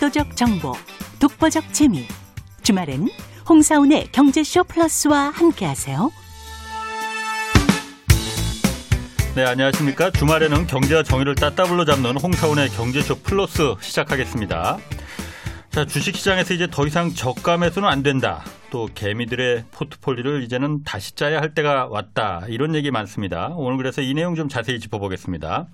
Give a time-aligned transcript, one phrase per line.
[0.00, 0.72] 압도적 정보,
[1.20, 2.06] 독보적 재미.
[2.62, 3.08] 주말엔
[3.48, 6.10] 홍사운의 경제쇼 플러스와 함께하세요.
[9.34, 10.10] 네, 안녕하십니까.
[10.10, 14.78] 주말에는 경제와 정의를 따따블로 잡는 홍사운의 경제쇼 플러스 시작하겠습니다.
[15.70, 17.12] 자, 주식시장에서 이제 더 이상
[17.58, 18.42] 매수는 안 된다.
[18.70, 22.42] 또 개미들의 포트폴리오를 이제는 다시 짜야 할 때가 왔다.
[22.48, 23.52] 이런 얘기 많습니다.
[23.54, 25.66] 오늘 그래서 이 내용 좀 자세히 짚어보겠습니다.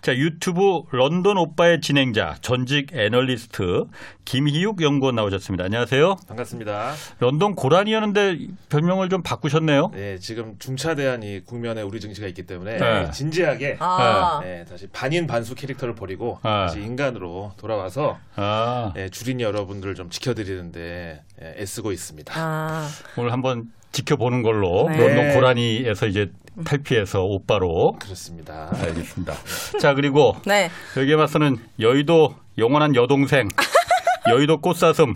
[0.00, 3.84] 자, 유튜브 런던 오빠의 진행자, 전직 애널리스트
[4.24, 5.64] 김희욱 연구원 나오셨습니다.
[5.64, 6.16] 안녕하세요.
[6.28, 6.92] 반갑습니다.
[7.18, 8.38] 런던 고란이었는데
[8.68, 9.90] 별명을 좀 바꾸셨네요.
[9.92, 13.10] 네, 지금 중차대한 이 국면에 우리 증시가 있기 때문에 네.
[13.10, 14.40] 진지하게 아.
[14.42, 16.66] 네, 다시 반인 반수 캐릭터를 버리고 아.
[16.66, 22.32] 다시 인간으로 돌아와서 아, 네, 주린 여러분들을 좀 지켜드리는데 네, 애쓰고 있습니다.
[22.36, 24.96] 아, 오늘 한번 지켜보는 걸로 네.
[24.96, 26.30] 런던 고라니에서 이제
[26.64, 28.70] 탈피해서 오빠로 그렇습니다.
[28.72, 29.34] 알겠습니다.
[29.80, 30.70] 자 그리고 네.
[30.96, 33.48] 여기에 맞서는 여의도 영원한 여동생
[34.28, 35.14] 여의도 꽃사슴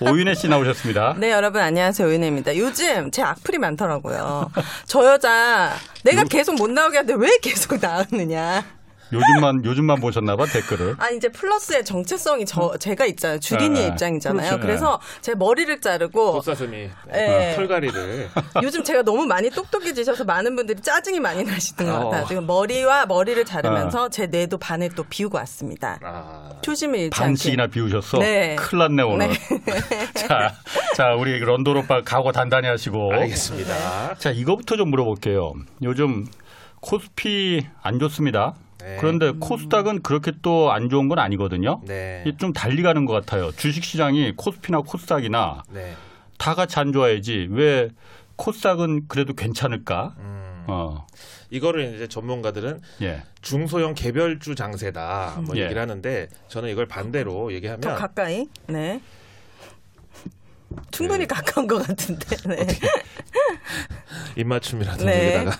[0.00, 1.16] 오윤혜 씨 나오셨습니다.
[1.18, 2.06] 네, 여러분 안녕하세요.
[2.08, 2.56] 오윤혜입니다.
[2.56, 4.50] 요즘 제 악플이 많더라고요.
[4.86, 5.72] 저 여자
[6.04, 8.64] 내가 계속 못 나오게 하는데 왜 계속 나오느냐.
[9.12, 10.96] 요즘만 요즘만 보셨나봐 댓글을.
[10.98, 13.38] 아 이제 플러스의 정체성이 저 제가 있잖아요.
[13.38, 14.48] 주린이의 네, 입장이잖아요.
[14.48, 14.60] 그렇죠.
[14.66, 17.54] 그래서 제 머리를 자르고 꽃사슴이 네.
[17.54, 18.28] 털가리를
[18.62, 22.04] 요즘 제가 너무 많이 똑똑해지셔서 많은 분들이 짜증이 많이 나시는 것 어.
[22.10, 22.26] 같아요.
[22.26, 25.98] 지금 머리와 머리를 자르면서 제 뇌도 반을 또 비우고 왔습니다.
[26.02, 27.20] 아, 초심을 잃지.
[27.20, 28.18] 반씩이나 비우셨어.
[28.18, 28.56] 네.
[28.56, 29.28] 큰일 났네 오늘.
[29.28, 29.36] 네.
[30.14, 30.54] 자,
[30.96, 33.12] 자 우리 런던 오빠 각오 단단히 하시고.
[33.12, 34.16] 알겠습니다.
[34.18, 35.52] 자 이거부터 좀 물어볼게요.
[35.82, 36.26] 요즘
[36.80, 38.54] 코스피 안 좋습니다.
[38.86, 38.96] 네.
[39.00, 41.80] 그런데 코스닥은 그렇게 또 안 좋은 건 아니거든요.
[41.84, 42.22] 네.
[42.26, 43.50] 이게 좀 달리 가는 것 같아요.
[43.52, 45.94] 주식시장이 코스피나 코스닥이나 네.
[46.38, 47.88] 다 같이 안 좋아야지 왜
[48.36, 50.14] 코스닥은 그래도 괜찮을까?
[50.18, 51.06] 음, 어,
[51.50, 55.62] 이거를 이제 전문가들은 예, 중소형 개별주 장세다 뭐 예.
[55.62, 58.46] 얘기를 하는데 저는 이걸 반대로 더 얘기하면 가까이.
[58.68, 59.00] 네.
[60.90, 61.26] 충분히 네.
[61.26, 62.36] 가까운 것 같은데.
[62.48, 62.66] 네.
[64.36, 65.36] 입맞춤이라도 네.
[65.36, 65.58] 여기다가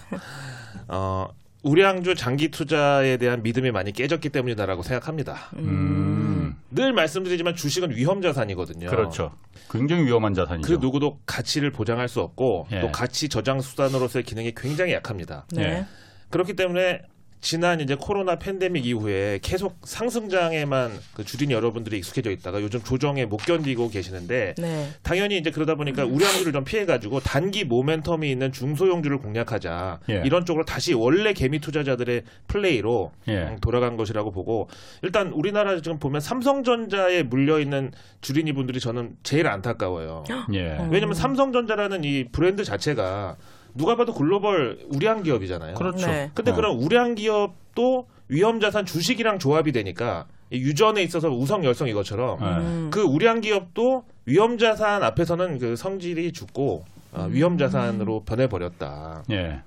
[0.89, 1.29] 어
[1.67, 5.51] 우량주 장기 투자에 대한 믿음이 많이 깨졌기 때문이다라고 생각합니다.
[5.57, 8.89] 음, 늘 말씀드리지만 주식은 위험 자산이거든요.
[8.89, 9.33] 그렇죠.
[9.69, 10.69] 굉장히 위험한 자산이죠.
[10.69, 12.81] 그 누구도 가치를 보장할 수 없고 예.
[12.81, 15.47] 또 가치 저장 수단으로서의 기능이 굉장히 약합니다.
[15.53, 15.63] 네.
[15.63, 15.87] 예.
[16.31, 17.03] 그렇기 때문에
[17.41, 23.39] 지난 이제 코로나 팬데믹 이후에 계속 상승장에만 그 주린 여러분들이 익숙해져 있다가 요즘 조정에 못
[23.39, 24.89] 견디고 계시는데 네.
[25.03, 30.23] 당연히 이제 그러다 보니까 우량주를 좀 피해가지고 단기 모멘텀이 있는 중소형주를 공략하자 예.
[30.25, 33.43] 이런 쪽으로 다시 원래 개미 투자자들의 플레이로 예.
[33.43, 34.69] 음, 돌아간 것이라고 보고
[35.03, 40.25] 일단 우리나라 지금 보면 삼성전자에 물려 있는 주린이 분들이 저는 제일 안타까워요.
[40.55, 40.79] 예.
[40.91, 43.37] 왜냐면 삼성전자라는 이 브랜드 자체가
[43.77, 45.75] 누가 봐도 글로벌 우량 기업이잖아요.
[45.75, 46.07] 그렇죠.
[46.07, 46.31] 네.
[46.35, 46.55] 근데 어.
[46.55, 52.45] 그런 우량 기업도 위험 자산 주식이랑 조합이 되니까 이 유전에 있어서 우성 열성 이것처럼 예.
[52.45, 52.91] 음.
[52.93, 59.25] 그 우량 기업도 위험 자산 앞에서는 그 성질이 죽고 어, 위험 자산으로 변해 버렸다.
[59.31, 59.61] 예.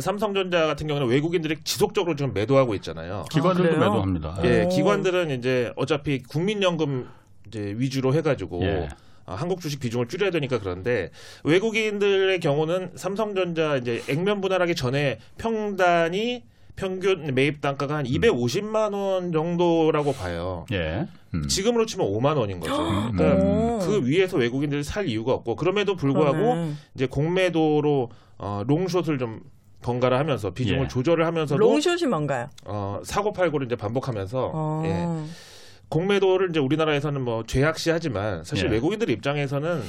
[0.00, 3.24] 삼성전자 같은 경우는 외국인들이 지속적으로 지금 매도하고 있잖아요.
[3.30, 3.90] 기관들도 그래요?
[3.90, 4.38] 매도합니다.
[4.44, 4.68] 예, 오.
[4.70, 7.08] 기관들은 이제 어차피 국민연금
[7.46, 8.88] 이제 위주로 해가지고 예.
[9.26, 11.10] 아, 한국 주식 비중을 줄여야 되니까 그런데
[11.44, 16.44] 외국인들의 경우는 삼성전자 이제 액면 분할하기 전에 평단이
[16.74, 20.64] 평균 매입 단가가 한 250만 원 정도라고 봐요.
[20.72, 21.06] 예.
[21.34, 21.46] 음.
[21.46, 22.76] 지금으로 치면 5만 원인 거죠.
[23.12, 23.78] 그러니까 오.
[23.80, 26.72] 그 위에서 외국인들이 살 이유가 없고 그럼에도 불구하고 그러네.
[26.94, 29.40] 이제 공매도로 어, 롱숏을 좀
[29.82, 30.88] 번갈아 하면서 비중을 예.
[30.88, 32.48] 조절을 하면서도 롱숏이 뭔가요?
[32.64, 34.82] 어, 사고 팔고를 이제 반복하면서 어.
[34.86, 35.06] 예.
[35.92, 38.70] 공매도를 이제 우리나라에서는 뭐 죄악시하지만 사실 예.
[38.70, 39.82] 외국인들 입장에서는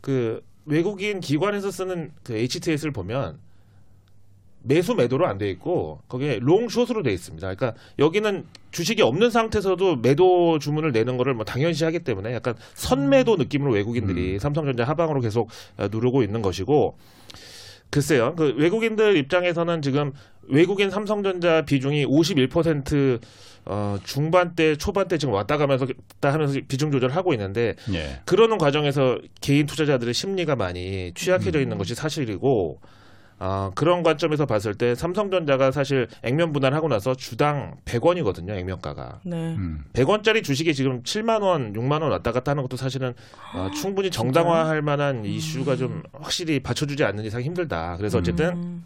[0.00, 3.38] 그 외국인 기관에서 쓰는 그 HTS를 보면
[4.62, 7.54] 매수 매도로 안 돼 있고 거기에 롱숏으로 돼 있습니다.
[7.54, 13.36] 그러니까 여기는 주식이 없는 상태에서도 매도 주문을 내는 거를 뭐 당연시 하기 때문에 약간 선매도
[13.36, 16.96] 느낌으로 외국인들이 삼성전자 하방으로 계속 어, 누르고 있는 것이고
[17.90, 18.34] 글쎄요.
[18.36, 20.12] 그 외국인들 입장에서는 지금
[20.48, 23.20] 외국인 삼성전자 비중이 51%
[23.66, 28.20] 어, 중반 대, 초반 대 지금 왔다 가면서 왔다 하면서 비중 조절을 하고 있는데 예.
[28.24, 32.80] 그러는 과정에서 개인 투자자들의 심리가 많이 취약해져 있는 것이 사실이고
[33.38, 39.20] 아, 그런 관점에서 봤을 때 삼성전자가 사실 액면 분할하고 나서 주당 100원이거든요, 액면가가.
[39.24, 39.36] 네.
[39.56, 39.84] 음.
[39.92, 43.12] 100원짜리 주식이 지금 7만 원, 6만 원 왔다 갔다 하는 것도 사실은
[43.54, 47.96] 어, 충분히 정당화할 만한 이슈가 좀 확실히 받쳐주지 않는 이상 힘들다.
[47.98, 48.84] 그래서 어쨌든 음.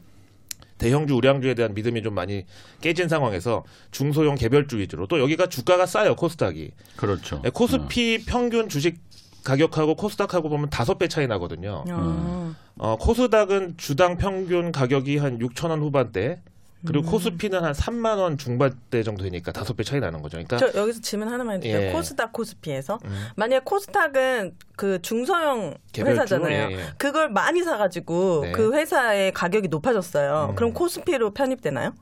[0.79, 2.45] 대형주, 우량주에 대한 믿음이 좀 많이
[2.81, 7.41] 깨진 상황에서 중소형 개별주 위주로 또 여기가 주가가 싸요 코스닥이 그렇죠.
[7.43, 8.99] 네, 코스피 평균 주식
[9.45, 11.85] 가격하고 코스닥하고 보면 다섯 배 차이 나거든요.
[11.91, 12.55] 어.
[12.77, 16.41] 어, 코스닥은 주당 평균 가격이 한 6천 원 후반대,
[16.87, 17.11] 그리고 음.
[17.11, 20.37] 코스피는 한 3만 원 중반대 정도 되니까 다섯 배 차이 나는 거죠.
[20.37, 21.89] 그러니까 저 여기서 질문 하나만 해드릴게요.
[21.89, 21.93] 예.
[21.93, 23.27] 코스닥 코스피에서 음.
[23.37, 25.75] 만약 코스닥은 그 중소형?
[25.97, 26.71] 회사잖아요.
[26.71, 26.79] 예, 예.
[26.97, 28.53] 그걸 많이 사가지고 네.
[28.53, 30.51] 그 회사의 가격이 높아졌어요.
[30.51, 30.55] 음.
[30.55, 31.95] 그럼 코스피로 편입되나요?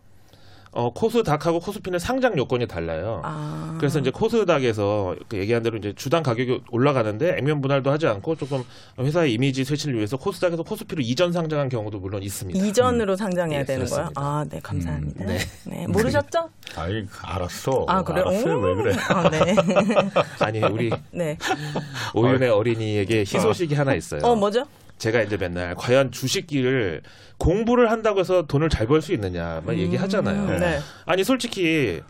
[0.76, 3.22] 어, 코스닥하고 코스피는 상장 요건이 달라요.
[3.24, 3.76] 아.
[3.78, 8.62] 그래서 이제 코스닥에서 그 얘기한 대로 이제 주당 가격이 올라가는데 액면 분할도 하지 않고 조금
[8.98, 12.62] 회사의 이미지 쇄신을 위해서 코스닥에서 코스피로 이전 상장한 경우도 물론 있습니다.
[12.62, 14.10] 이전으로 상장해야 예, 되는 거예요?
[14.16, 15.24] 아, 네, 감사합니다.
[15.24, 15.38] 음, 네.
[15.64, 15.86] 네.
[15.86, 16.50] 모르셨죠?
[16.76, 17.86] 아이 알았어.
[17.88, 18.26] 아, 그래요?
[18.26, 18.58] 알았어요.
[18.58, 18.60] 오.
[18.60, 18.96] 왜 그래?
[19.08, 19.56] 아, 네.
[20.40, 21.38] 아니 우리 네.
[22.12, 24.20] 오윤의 어린이에게 희소식이 하나 있어요.
[24.22, 24.66] 어, 뭐죠?
[24.98, 27.02] 제가 이제 맨날 과연 주식기를
[27.38, 30.42] 공부를 한다고 해서 돈을 잘 벌 수 있느냐 막 얘기하잖아요.
[30.54, 30.78] 음, 네.
[31.04, 32.00] 아니 솔직히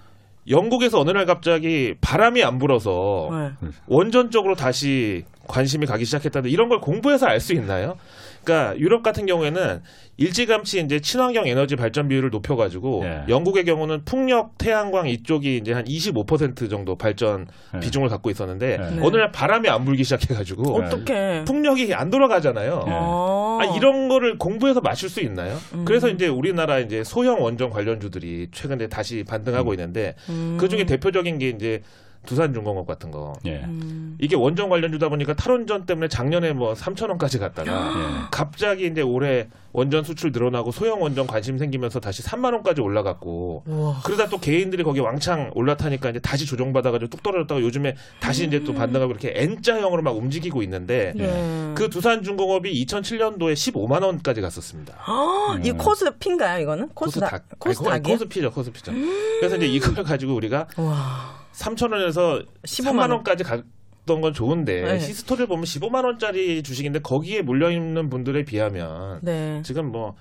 [0.48, 3.28] 영국에서 어느 날 갑자기 바람이 안 불어서
[3.60, 3.68] 네.
[3.88, 7.96] 원전적으로 다시 관심이 가기 시작했다는데 이런 걸 공부해서 알 수 있나요?
[8.44, 9.82] 그러니까 유럽 같은 경우에는
[10.18, 13.24] 일찌감치 이제 친환경 에너지 발전 비율을 높여가지고 예.
[13.28, 17.80] 영국의 경우는 풍력, 태양광 이쪽이 이제 한 25% 정도 발전 예.
[17.80, 19.00] 비중을 갖고 있었는데 네.
[19.02, 21.44] 어느 날 바람이 안 불기 시작해가지고 어떻게?
[21.44, 22.82] 풍력이 안 돌아가잖아요.
[22.86, 22.92] 네.
[22.94, 23.58] 어.
[23.60, 25.56] 아, 이런 거를 공부해서 맞출 수 있나요?
[25.74, 25.84] 음.
[25.84, 30.56] 그래서 이제 우리나라 이제 소형 원전 관련주들이 최근에 다시 반등하고 있는데 음.
[30.58, 31.82] 그 중에 대표적인 게 이제
[32.26, 33.32] 두산중공업 같은 거.
[33.46, 33.62] 예.
[33.64, 34.16] 음.
[34.20, 38.26] 이게 원전 관련주다 보니까 탈원전 때문에 작년에 뭐 3천 원까지 갔다가 예.
[38.30, 44.00] 갑자기 이제 올해 원전 수출 늘어나고 소형 원전 관심 생기면서 다시 3만 원까지 올라갔고 우와.
[44.04, 48.72] 그러다 또 개인들이 거기 왕창 올라타니까 이제 다시 조정받아가지고 뚝 떨어졌다가 요즘에 다시 이제 또
[48.74, 51.72] 반등하고 이렇게 N자형으로 막 움직이고 있는데 네.
[51.74, 54.94] 그 두산중공업이 2007년도에 15만 원까지 갔었습니다.
[55.04, 56.88] 아, 이 코스피인가요, 이거는?
[56.94, 57.30] 코스닥.
[57.58, 58.14] 거- 코스닥이요?
[58.14, 58.92] 코스피죠, 코스피죠.
[59.40, 61.45] 그래서 이제 이걸 가지고 우리가 와.
[61.56, 63.10] 3천 원에서 15만 3만 원.
[63.12, 64.98] 원까지 갔던 건 좋은데 네.
[64.98, 69.62] history를 보면 15만 원짜리 주식인데 거기에 물려 있는 분들에 비하면 네.
[69.64, 70.14] 지금 뭐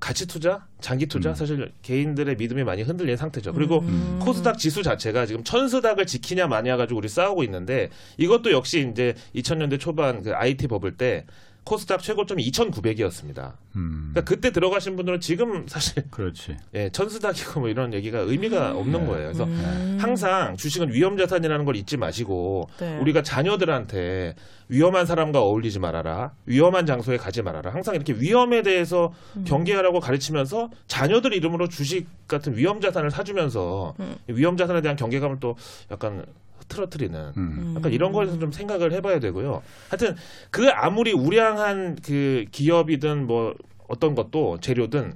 [0.00, 1.34] 가치 투자, 장기 투자 음.
[1.34, 3.52] 사실 개인들의 믿음이 많이 흔들린 상태죠.
[3.52, 4.20] 그리고 음.
[4.22, 9.80] 코스닥 지수 자체가 지금 천스닥을 지키냐 마냐 가지고 우리 싸우고 있는데 이것도 역시 이제 2000년대
[9.80, 11.26] 초반 그 IT 버블 때
[11.68, 13.52] 코스닥 최고점이 2,900이었습니다.
[13.76, 14.10] 음.
[14.12, 16.56] 그러니까 그때 들어가신 분들은 지금 사실 그렇지.
[16.72, 19.06] 예, 천스닥이고 뭐 이런 얘기가 의미가 없는 네.
[19.06, 19.24] 거예요.
[19.24, 19.98] 그래서 음.
[20.00, 22.96] 항상 주식은 위험 자산이라는 걸 잊지 마시고 네.
[23.00, 24.34] 우리가 자녀들한테
[24.68, 26.32] 위험한 사람과 어울리지 말아라.
[26.46, 27.70] 위험한 장소에 가지 말아라.
[27.70, 29.44] 항상 이렇게 위험에 대해서 음.
[29.44, 34.16] 경계하라고 가르치면서 자녀들 이름으로 주식 같은 위험 자산을 사주면서 음.
[34.28, 35.54] 위험 자산에 대한 경계감을 또
[35.90, 36.24] 약간
[36.68, 37.74] 흐트러뜨리는 음.
[37.76, 39.62] 약간 이런 거에서 좀 생각을 해봐야 되고요.
[39.88, 40.16] 하여튼
[40.50, 43.54] 그 아무리 우량한 그 기업이든 뭐
[43.88, 45.14] 어떤 것도 재료든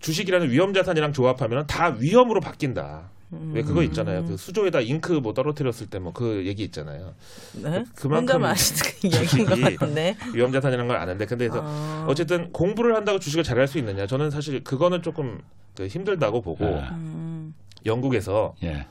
[0.00, 3.10] 주식이라는 위험 자산이랑 조합하면 다 위험으로 바뀐다.
[3.52, 4.24] 왜 그거 있잖아요.
[4.24, 7.12] 그 수조에다 잉크 뭐 떨어뜨렸을 때 뭐 그 얘기 있잖아요.
[7.54, 7.84] 네?
[7.96, 9.58] 그만큼 아시는 얘기인 것.
[10.32, 12.06] 위험 자산이라는 걸 아는데 근데 그래서 아.
[12.08, 14.06] 어쨌든 공부를 한다고 주식을 잘할 수 있느냐?
[14.06, 15.40] 저는 사실 그거는 조금
[15.74, 16.88] 그 힘들다고 보고 네.
[16.92, 17.54] 음.
[17.84, 18.86] 영국에서 예.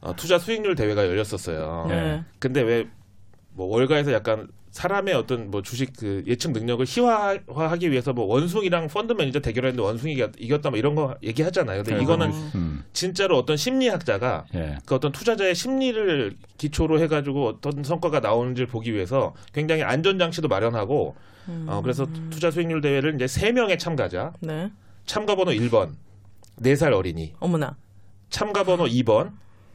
[0.00, 1.86] 어, 투자 수익률 대회가 열렸었어요.
[1.88, 2.24] 네.
[2.38, 2.86] 근데 왜
[3.52, 9.12] 뭐 월가에서 약간 사람의 어떤 뭐 주식 그 예측 능력을 희화화하기 위해서 뭐 원숭이랑 펀드
[9.12, 11.82] 매니저 대결했는데 원숭이가 이겼다 뭐 이런 거 얘기하잖아요.
[11.82, 12.84] 근데 이거는 음.
[12.92, 14.78] 진짜로 어떤 심리학자가 예.
[14.86, 21.16] 그 어떤 투자자의 심리를 기초로 해가지고 어떤 성과가 나오는지를 보기 위해서 굉장히 안전장치도 마련하고
[21.66, 24.70] 어, 그래서 투자 수익률 대회를 이제 세 명의 참가자 네.
[25.04, 25.94] 참가 번호 1번
[26.62, 27.76] 4살 어린이 어머나.
[28.28, 29.32] 참가 번호 2번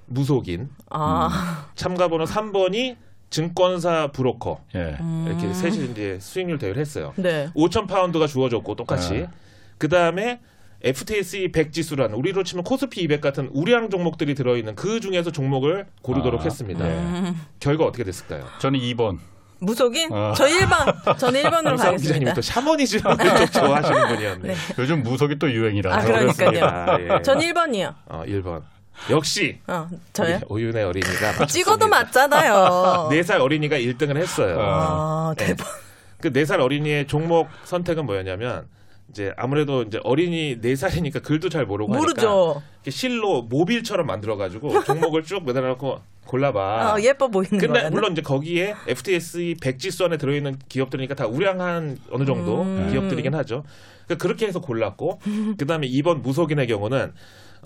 [0.07, 1.67] 무속인 아.
[1.75, 2.95] 참가 번호 3번이
[3.29, 4.97] 증권사 브로커 예.
[5.25, 7.13] 이렇게 셋이 이제 수익률 대회를 했어요.
[7.17, 7.49] 네.
[7.55, 9.29] 5천 파운드가 주어졌고 똑같이 네.
[9.77, 10.39] 그 다음에
[10.83, 16.41] FTSE 100 지수라는 우리로 치면 코스피 200 같은 우량 종목들이 들어있는 그 중에서 종목을 고르도록
[16.41, 16.85] 아, 했습니다.
[16.85, 16.93] 네.
[16.93, 17.41] 음.
[17.59, 18.45] 결과 어떻게 됐을까요?
[18.59, 19.17] 저는 2번.
[19.59, 20.11] 무속인?
[20.11, 20.33] 어.
[20.35, 21.17] 저 1번.
[21.17, 22.33] 저는 1번으로 황상 기자님이 가겠습니다.
[22.35, 24.47] 또 샤머니즘을 좀 좋아하시는 분이었네.
[24.49, 24.55] 네.
[24.77, 25.95] 요즘 무속이 또 유행이라.
[25.95, 26.51] 아, 그러니까요.
[26.51, 26.97] 그렇습니다.
[27.17, 27.21] 예.
[27.23, 27.95] 전 1번이요.
[28.05, 28.61] 어, 1번.
[29.09, 30.39] 역시 어, 저요?
[30.47, 33.09] 오윤의 어린이가 찍어도 맞잖아요.
[33.11, 34.57] 4살 어린이가 1등을 했어요.
[34.59, 35.47] 아, 네.
[35.47, 35.67] 대박.
[36.21, 38.67] 그 4살 어린이의 종목 선택은 뭐였냐면
[39.09, 42.61] 이제 아무래도 이제 어린이 4살이니까 글도 잘 모르고 하니까 모르죠.
[42.77, 46.93] 이렇게 실로 모빌처럼 만들어 가지고 종목을 쭉 매달아 놓고 골라봐.
[46.95, 47.89] 아, 예뻐 보이는 근데 거예요.
[47.91, 52.89] 물론 이제 거기에 FTSE 100 지수 안에 들어 있는 기업들이니까 다 우량한 어느 정도 음.
[52.91, 53.63] 기업들이긴 하죠.
[54.05, 55.21] 그러니까 그렇게 해서 골랐고
[55.59, 57.13] 그다음에 이번 무속인의 경우는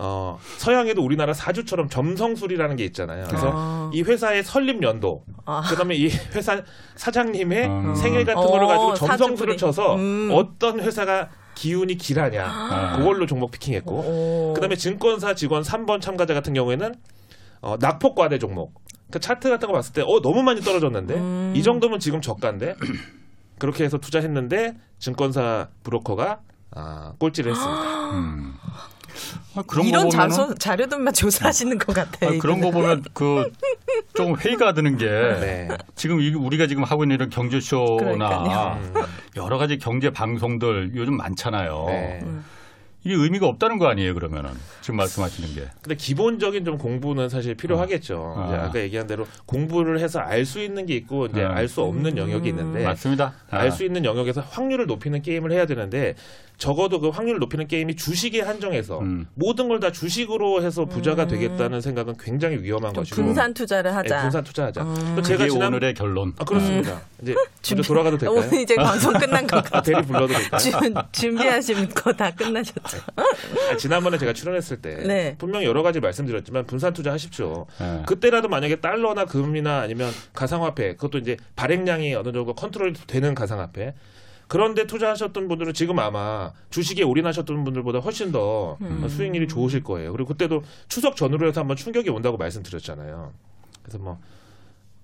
[0.02, 3.26] 어, 서양에도 우리나라 사주처럼 점성술이라는 게 있잖아요.
[3.28, 3.92] 그래서 아.
[3.94, 5.62] 이 회사의 설립 연도, 아.
[5.70, 6.62] 그다음에 이 회사
[6.96, 7.96] 사장님의 음.
[7.96, 9.58] 생일 같은 어, 거를 가지고 점성술을 사주풀이.
[9.58, 10.30] 쳐서 음.
[10.32, 12.98] 어떤 회사가 기운이 길하냐, 아.
[12.98, 14.54] 그걸로 종목 피킹했고, 오.
[14.54, 16.96] 그다음에 증권사 직원 3번 참가자 같은 경우에는
[17.62, 18.74] 어, 낙폭과대 종목.
[19.12, 21.54] 그 차트 같은 거 봤을 때 어 너무 많이 떨어졌는데 음.
[21.56, 22.76] 이 정도면 지금 저가인데
[23.58, 26.40] 그렇게 해서 투자했는데 증권사 브로커가
[26.76, 28.12] 아, 꼴찌를 했습니다.
[28.12, 28.54] 음.
[29.56, 32.32] 아, 그런 거 이런 보면은 자소, 자료들만 조사하시는 것 같아요.
[32.32, 35.06] 아, 그런 거 보면 그좀 회의가 드는 게
[35.40, 35.68] 네.
[35.96, 38.80] 지금 이- 우리가 지금 하고 있는 이런 경제쇼나 그러니까요.
[38.82, 38.94] 음,
[39.38, 41.86] 여러 가지 경제 방송들 요즘 많잖아요.
[41.88, 42.20] 네.
[43.06, 44.52] 이게 의미가 없다는 거 아니에요, 그러면은.
[44.82, 45.68] 지금 말씀하시는 게.
[45.82, 48.16] 근데 기본적인 좀 공부는 사실 필요하겠죠.
[48.38, 48.46] 어.
[48.48, 48.66] 이제 아.
[48.66, 51.56] 아까 얘기한 대로 공부를 해서 알 수 있는 게 있고 이제 아.
[51.56, 53.34] 알수 없는 영역이 있는데 맞습니다.
[53.52, 53.58] 아.
[53.60, 56.16] 알수 있는 영역에서 확률을 높이는 게임을 해야 되는데
[56.58, 59.28] 적어도 그 확률을 높이는 게임이 주식에 한정해서 음.
[59.36, 62.94] 모든 걸 다 주식으로 해서 부자가 되겠다는 생각은 굉장히 위험한 음.
[62.96, 64.22] 좀 것이고 분산 투자를 네, 하자.
[64.24, 64.84] 분산 투자하자.
[64.84, 66.34] 또 그게 제가 지난 오늘의 결론.
[66.38, 67.00] 아 그렇습니다.
[67.22, 67.34] 이제
[67.88, 68.40] 돌아가도 될까요?
[68.46, 69.82] 오늘 이제 방송 끝난 것 아, 같아요.
[69.96, 70.60] 대리 불러도 될까요?
[70.60, 72.89] 준- 준비하신 거 다 끝나셨죠?
[73.16, 75.36] 아, 지난번에 제가 출연했을 때 네.
[75.38, 77.68] 분명 여러 가지 말씀드렸지만 분산 투자 하십시오.
[77.82, 78.04] 예.
[78.06, 83.94] 그때라도 만약에 달러나 금이나 아니면 가상화폐 그것도 이제 발행량이 어느 정도 컨트롤 되는 가상화폐
[84.48, 89.08] 그런데 투자하셨던 분들은 지금 아마 주식에 올인하셨던 분들보다 훨씬 더 음.
[89.08, 90.12] 수익률이 좋으실 거예요.
[90.12, 93.32] 그리고 그때도 추석 전후로 해서 한번 충격이 온다고 말씀드렸잖아요.
[93.84, 94.20] 그래서 뭐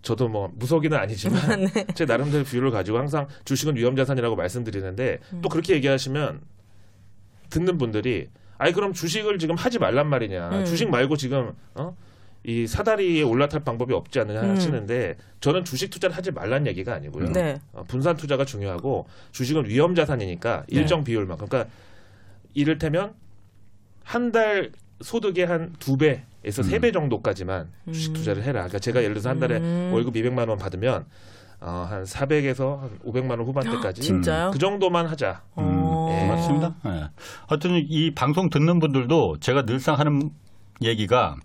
[0.02, 1.86] 저도 뭐 무속이는 아니지만 네.
[1.94, 5.42] 제 나름대로 비율을 가지고 항상 주식은 위험 자산이라고 말씀드리는데 음.
[5.44, 6.42] 또 그렇게 얘기하시면
[7.50, 10.50] 듣는 분들이 아이 그럼 주식을 지금 하지 말란 말이냐.
[10.50, 10.66] 음.
[10.66, 11.96] 주식 말고 지금 어?
[12.44, 14.52] 이 사다리에 올라탈 방법이 없지 않느냐 음.
[14.52, 17.32] 하시는데 저는 주식 투자를 하지 말란 얘기가 아니고요.
[17.34, 17.60] 네.
[17.74, 20.80] 어, 분산 투자가 중요하고 주식은 위험 자산이니까 네.
[20.80, 21.72] 일정 비율만큼 그러니까
[22.54, 23.14] 이를테면
[24.04, 24.72] 한 달
[25.02, 28.62] 소득의 한 두 배에서 세배 정도까지만 주식 투자를 해라.
[28.62, 29.90] 그러니까 제가 예를 들어서 한 달에 음.
[29.92, 31.06] 월급 200만 원 받으면
[31.66, 34.52] 어, 한 400에서 한 500만 원 후반대까지 진짜요?
[34.52, 35.42] 그 정도만 하자.
[35.56, 36.10] 어.
[36.12, 36.28] 예.
[36.28, 36.76] 맞습니다.
[36.86, 37.10] 예.
[37.48, 40.30] 하여튼 이 방송 듣는 분들도 제가 늘상 하는
[40.84, 41.36] 얘기가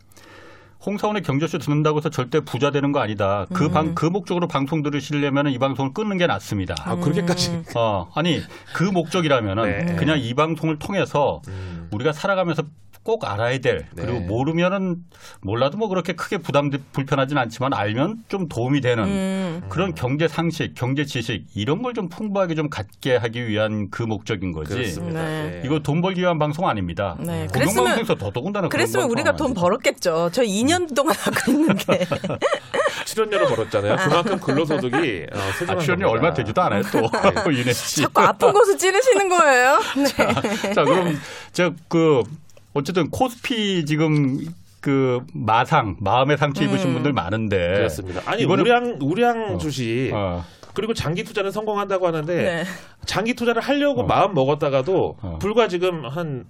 [0.85, 3.47] 홍사원의 경제쇼 듣는다고 해서 절대 부자 되는 거 아니다.
[3.53, 3.73] 그 음.
[3.73, 6.75] 방, 그 목적으로 방송 들으시려면 이 방송을 끊는 게 낫습니다.
[6.85, 7.63] 아 그렇게까지.
[7.77, 8.41] 어, 아니,
[8.75, 9.97] 그 목적이라면은 네.
[9.97, 11.89] 그냥 이 방송을 통해서 음.
[11.93, 12.63] 우리가 살아가면서
[13.03, 14.27] 꼭 알아야 될 그리고 네.
[14.27, 14.97] 모르면은
[15.43, 19.63] 몰라도 뭐 그렇게 크게 부담 불편하진 않지만 알면 좀 도움이 되는 음.
[19.69, 24.53] 그런 경제 상식, 경제 지식 이런 걸 좀 풍부하게 좀 갖게 하기 위한 그 목적인
[24.53, 24.75] 거지.
[24.75, 25.23] 그렇습니다.
[25.25, 25.61] 네.
[25.61, 25.67] 예.
[25.67, 27.17] 이거 돈 벌기 위한 방송 아닙니다.
[27.19, 27.49] 네.
[27.53, 29.55] 공영방송에서 더더군다나 그런 그랬으면 우리가 돈.
[29.55, 30.31] 벌었겠죠.
[30.33, 32.07] 저 2년 동안 하고 있는데.
[33.07, 33.97] 출연료를 벌었잖아요.
[33.97, 36.09] 그만큼 근로소득이 어, 아, 출연료 겁니다.
[36.11, 37.01] 얼마 되지도 않아요 또
[37.73, 38.03] 씨.
[38.03, 39.79] 자꾸 아픈 곳을 찌르시는 거예요.
[39.97, 40.73] 네.
[40.75, 41.19] 자 그럼
[41.53, 42.23] 제가 그
[42.73, 44.39] 어쨌든 코스피 지금
[44.81, 46.95] 그 마상 마음의 상처 입으신 음.
[46.95, 48.23] 분들 많은데 그렇습니다.
[48.27, 49.59] 아니 이거는- 우량 우량 어.
[49.59, 52.65] 주식 어, 그리고 장기 투자는 성공한다고 하는데 네.
[53.05, 54.07] 장기 투자를 하려고 어.
[54.07, 55.39] 마음 먹었다가도 어.
[55.41, 56.45] 불과 지금 한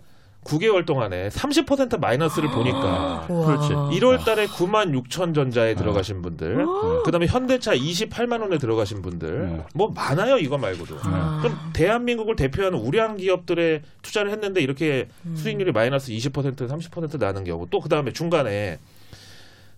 [0.44, 3.46] 9개월 동안에 30% 마이너스를 보니까 우와.
[3.46, 3.74] 그렇지.
[4.00, 7.02] 1월 달에 9만 6천 전자에 들어가신 분들, 어.
[7.02, 9.64] 그다음에 현대차 28만 원에 들어가신 분들, 네.
[9.74, 10.96] 뭐 많아요 이거 말고도.
[11.02, 11.40] 아.
[11.42, 15.36] 그럼 대한민국을 대표하는 우량 기업들에 투자를 했는데 이렇게 음.
[15.36, 18.78] 수익률이 마이너스 20% 30% 나는 경우 또 그다음에 중간에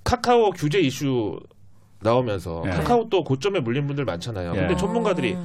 [0.04, 1.40] 카카오 규제 이슈
[2.00, 2.70] 나오면서 네.
[2.70, 4.52] 카카오 또 고점에 물린 분들 많잖아요.
[4.52, 4.58] 네.
[4.60, 5.36] 근데 전문가들이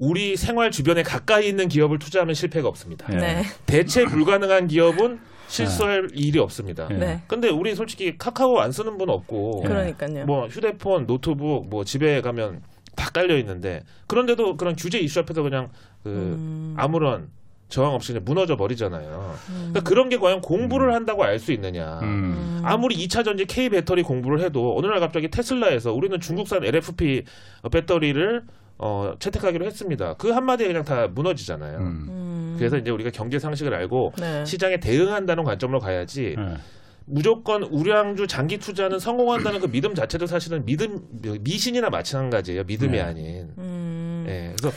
[0.00, 3.06] 우리 생활 주변에 가까이 있는 기업을 투자하면 실패가 없습니다.
[3.08, 3.18] 네.
[3.18, 3.42] 네.
[3.66, 6.88] 대체 불가능한 기업은 실수할 일이 없습니다.
[6.88, 6.96] 네.
[6.96, 7.22] 네.
[7.26, 10.24] 근데 우리 솔직히 카카오 안 쓰는 분 없고 그러니까요.
[10.24, 12.62] 뭐 휴대폰, 노트북 뭐 집에 가면
[12.96, 15.68] 다 깔려 있는데 그런데도 그런 규제 이슈 앞에서 그냥
[16.02, 16.74] 그 음.
[16.78, 17.28] 아무런
[17.68, 19.34] 저항 없이 그냥 무너져 버리잖아요.
[19.46, 22.00] 그러니까 그런 게 과연 공부를 한다고 알 수 있느냐.
[22.02, 22.62] 음.
[22.64, 27.24] 아무리 2차 전지 K 배터리 공부를 해도 어느 날 갑자기 테슬라에서 우리는 중국산 LFP
[27.70, 28.42] 배터리를
[28.82, 30.14] 어, 채택하기로 했습니다.
[30.14, 31.78] 그 한마디에 그냥 다 무너지잖아요.
[31.78, 32.06] 음.
[32.08, 32.54] 음.
[32.58, 34.44] 그래서 이제 우리가 경제 상식을 알고 네.
[34.46, 36.54] 시장에 대응한다는 관점으로 가야지 네.
[37.04, 41.00] 무조건 우량주 장기 투자는 성공한다는 그 믿음 자체도 사실은 믿음
[41.40, 42.64] 미신이나 마찬가지예요.
[42.64, 43.00] 믿음이 네.
[43.00, 43.52] 아닌.
[43.58, 44.24] 음.
[44.28, 44.54] 예.
[44.56, 44.74] 그래서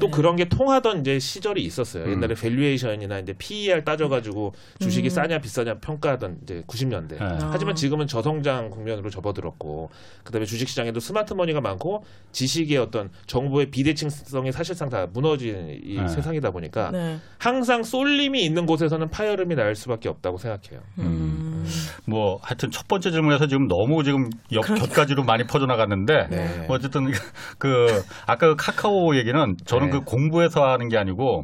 [0.00, 2.04] 또 그런 게 통하던 이제 시절이 있었어요.
[2.04, 2.12] 음.
[2.12, 5.10] 옛날에 valuation이나 이제 PER 따져가지고 주식이 음.
[5.10, 7.18] 싸냐 비싸냐 평가하던 이제 90년대.
[7.18, 7.38] 네.
[7.40, 9.90] 하지만 지금은 저성장 국면으로 접어들었고
[10.24, 16.08] 그다음에 주식시장에도 스마트머니가 많고 지식의 어떤 정보의 비대칭성이 사실상 다 무너진 이 네.
[16.08, 17.18] 세상이다 보니까 네.
[17.38, 20.80] 항상 쏠림이 있는 곳에서는 파열음이 날 수밖에 없다고 생각해요.
[20.98, 21.66] 음.
[22.06, 24.86] 뭐 하여튼 첫 번째 질문에서 지금 너무 지금 옆 그러니까.
[24.86, 26.66] 곁가지로 많이 퍼져나갔는데 네.
[26.68, 27.06] 어쨌든
[27.58, 29.90] 그 아까 그 카카오 얘기는 저는 네.
[29.90, 31.42] 그 공부해서 하는 게 아니고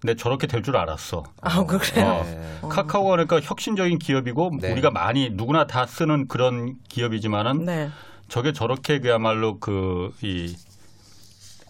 [0.00, 1.24] 근데 저렇게 될 줄 알았어.
[1.40, 2.06] 아, 그래요?
[2.06, 2.22] 어.
[2.24, 2.68] 네.
[2.68, 4.72] 카카오가 그러니까 혁신적인 기업이고 네.
[4.72, 7.88] 우리가 많이 누구나 다 쓰는 그런 기업이지만은 네.
[8.28, 10.54] 저게 저렇게 그야말로 그 이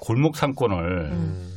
[0.00, 1.52] 골목 상권을 음.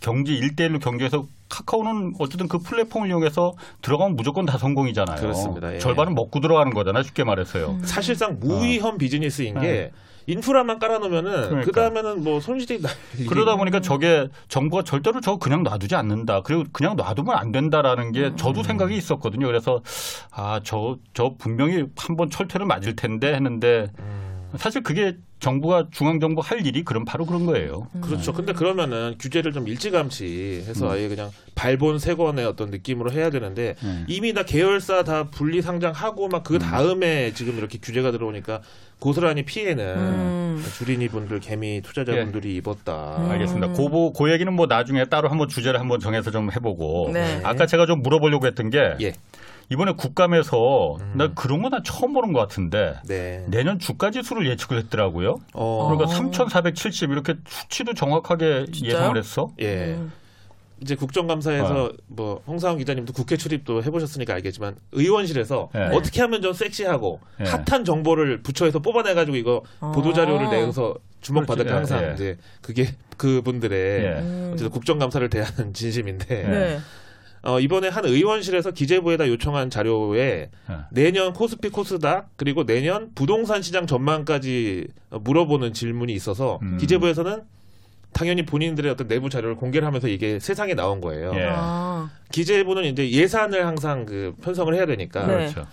[0.00, 5.20] 경제 일대일로 경제에서 카카오는 어쨌든 그 플랫폼을 이용해서 들어가면 무조건 다 성공이잖아요.
[5.20, 5.72] 그렇습니다.
[5.74, 5.78] 예.
[5.78, 7.02] 절반은 먹고 들어가는 거잖아요.
[7.04, 7.78] 쉽게 말해서요.
[7.84, 9.92] 사실상 무위험 비즈니스인 게
[10.26, 11.60] 인프라만 깔아놓으면은 그러니까.
[11.62, 16.42] 그 다음에는 뭐 손실이 날 일이 그러다 보니까 저게 정부가 절대로 저거 그냥 놔두지 않는다.
[16.42, 19.46] 그리고 그냥 놔두면 안 된다라는 게 저도 생각이 있었거든요.
[19.46, 19.82] 그래서
[20.30, 23.90] 아, 저, 저 분명히 한 번 철퇴를 맞을 텐데 했는데
[24.56, 27.88] 사실 그게 정부가 중앙정부 할 일이 그럼 바로 그런 거예요.
[28.00, 28.32] 그렇죠.
[28.32, 30.90] 근데 그러면은 규제를 좀 일찌감치 해서 음.
[30.92, 34.04] 아예 그냥 발본 세권의 어떤 느낌으로 해야 되는데 음.
[34.08, 38.60] 이미 다 계열사 다 분리 상장하고 막 그 다음에 지금 이렇게 규제가 들어오니까
[38.98, 39.96] 고스란히 피해는
[40.56, 40.64] 음.
[40.76, 43.16] 주린이 분들, 개미 투자자분들이 입었다.
[43.18, 43.30] 음.
[43.30, 43.72] 알겠습니다.
[43.72, 47.10] 그, 그 얘기는 뭐 나중에 따로 한번 주제를 한번 정해서 좀 해보고.
[47.12, 47.40] 네.
[47.44, 49.12] 아까 제가 좀 물어보려고 했던 게 예.
[49.70, 53.44] 이번에 국감에서 나 그런 거 나 처음 보는 것 같은데 네.
[53.48, 55.38] 내년 주가 지수를 예측을 했더라고요.
[55.54, 56.14] 어, 그러니까 어.
[56.14, 58.88] 3,470 이렇게 수치도 정확하게 진짜요?
[58.98, 59.50] 예상을 했어.
[59.60, 59.94] 예.
[59.94, 60.12] 음.
[60.82, 61.92] 이제 국정감사에서 어.
[62.08, 65.86] 뭐 홍사원 기자님도 국회 출입도 해보셨으니까 알겠지만 의원실에서 네.
[65.96, 67.44] 어떻게 하면 좀 섹시하고 네.
[67.48, 69.92] 핫한 정보를 부처에서 뽑아내가지고 이거 어.
[69.92, 71.92] 보도 자료를 내서 주목받을 때 그렇지.
[71.92, 72.14] 항상 예, 예.
[72.14, 74.08] 이제 그게 그분들의 예.
[74.20, 74.50] 음.
[74.52, 76.78] 어쨌든 국정감사를 대하는 진심인데 네.
[77.44, 80.50] 어, 이번에 한 의원실에서 기재부에다 요청한 자료에 예.
[80.90, 86.76] 내년 코스피 코스닥 그리고 내년 부동산 시장 전망까지 어, 물어보는 질문이 있어서 음.
[86.78, 87.42] 기재부에서는
[88.12, 91.32] 당연히 본인들의 어떤 내부 자료를 공개를 하면서 이게 세상에 나온 거예요.
[91.34, 91.48] 예.
[91.50, 92.10] 아.
[92.30, 95.34] 기재부는 이제 예산을 항상 그 편성을 해야 되니까 네.
[95.34, 95.66] 그렇죠.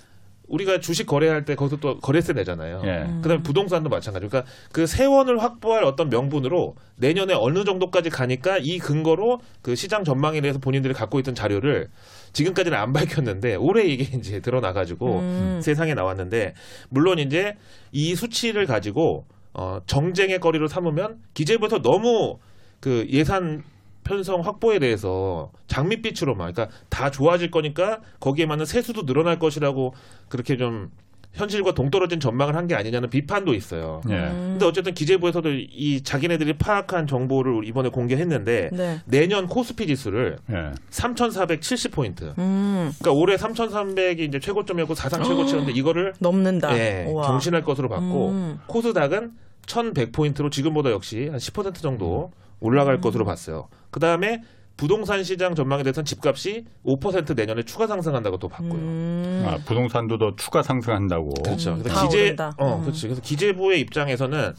[0.50, 2.82] 우리가 주식 거래할 때 거기서 또 거래세 내잖아요.
[2.84, 2.90] 예.
[3.08, 3.22] 음.
[3.22, 9.42] 그다음에 부동산도 마찬가지로 그러니까 그 세원을 확보할 어떤 명분으로 내년에 어느 정도까지 가니까 이 근거로
[9.62, 11.90] 그 시장 전망에 대해서 본인들이 갖고 있던 자료를
[12.34, 15.60] 지금까지는 안 밝혔는데 올해 이게 이제 드러나가지고 음.
[15.62, 16.56] 세상에 나왔는데
[16.90, 17.56] 물론 이제
[17.92, 19.26] 이 수치를 가지고
[19.60, 22.38] 어 정쟁의 거리로 삼으면 기재부에서 너무
[22.80, 23.62] 그 예산
[24.06, 29.94] 편성 확보에 대해서 장밋빛으로만 그러니까 다 좋아질 거니까 거기에 맞는 세수도 늘어날 것이라고
[30.30, 30.90] 그렇게 좀
[31.34, 34.02] 현실과 동떨어진 전망을 한 게 아니냐는 비판도 있어요.
[34.10, 34.14] 예.
[34.16, 34.48] 음.
[34.54, 39.00] 근데 어쨌든 기재부에서도 이 자기네들이 파악한 정보를 이번에 공개했는데 네.
[39.06, 40.72] 내년 코스피 지수를 예.
[40.90, 42.38] 3,470포인트.
[42.40, 42.92] 음.
[43.00, 46.76] 그러니까 올해 3,300이 이제 최고점이었고 사상 최고치였는데 이거를 넘는다.
[46.78, 47.06] 예.
[47.06, 48.60] 경신할 것으로 봤고 음.
[48.68, 49.32] 코스닥은
[49.70, 53.02] 1,100포인트로 지금보다 역시 한 10% 정도 올라갈 음.
[53.02, 53.70] 것으로 봤어요.
[53.92, 54.42] 그 다음에
[54.76, 58.74] 부동산 시장 전망에 대해서는 집값이 5% 내년에 추가 상승한다고 또 봤고요.
[58.74, 59.46] 음.
[59.46, 61.34] 아, 부동산도 더 추가 상승한다고.
[61.44, 61.74] 그렇죠.
[61.74, 62.54] 음, 그래서 다 기재, 오른다.
[62.58, 62.82] 어, 음.
[62.84, 63.08] 그렇지.
[63.08, 64.54] 그래서 기재부의 입장에서는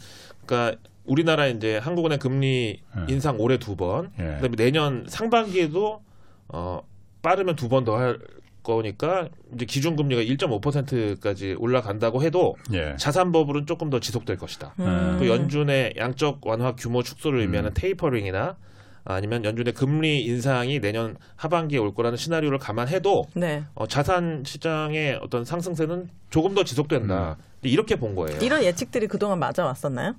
[0.45, 3.13] 그러니까 우리나라 이제 한국은행 금리 예.
[3.13, 4.23] 인상 올해 두 번, 예.
[4.39, 6.01] 그다음에 내년 상반기에도
[6.49, 6.81] 어
[7.23, 8.19] 빠르면 두 번 더 할
[8.63, 12.95] 거니까 이제 기준 금리가 1.5%까지 올라간다고 해도 예.
[12.97, 14.75] 자산 버블은 조금 더 지속될 것이다.
[14.79, 15.17] 음.
[15.19, 17.73] 또 연준의 양적 완화 규모 축소를 의미하는 음.
[17.73, 18.57] 테이퍼링이나
[19.03, 23.63] 아니면 연준의 금리 인상이 내년 하반기에 올 거라는 시나리오를 감안해도 네.
[23.73, 27.37] 어, 자산 시장의 어떤 상승세는 조금 더 지속된다.
[27.63, 28.39] 이렇게 본 거예요.
[28.41, 30.15] 이런 예측들이 그동안 맞아 왔었나요?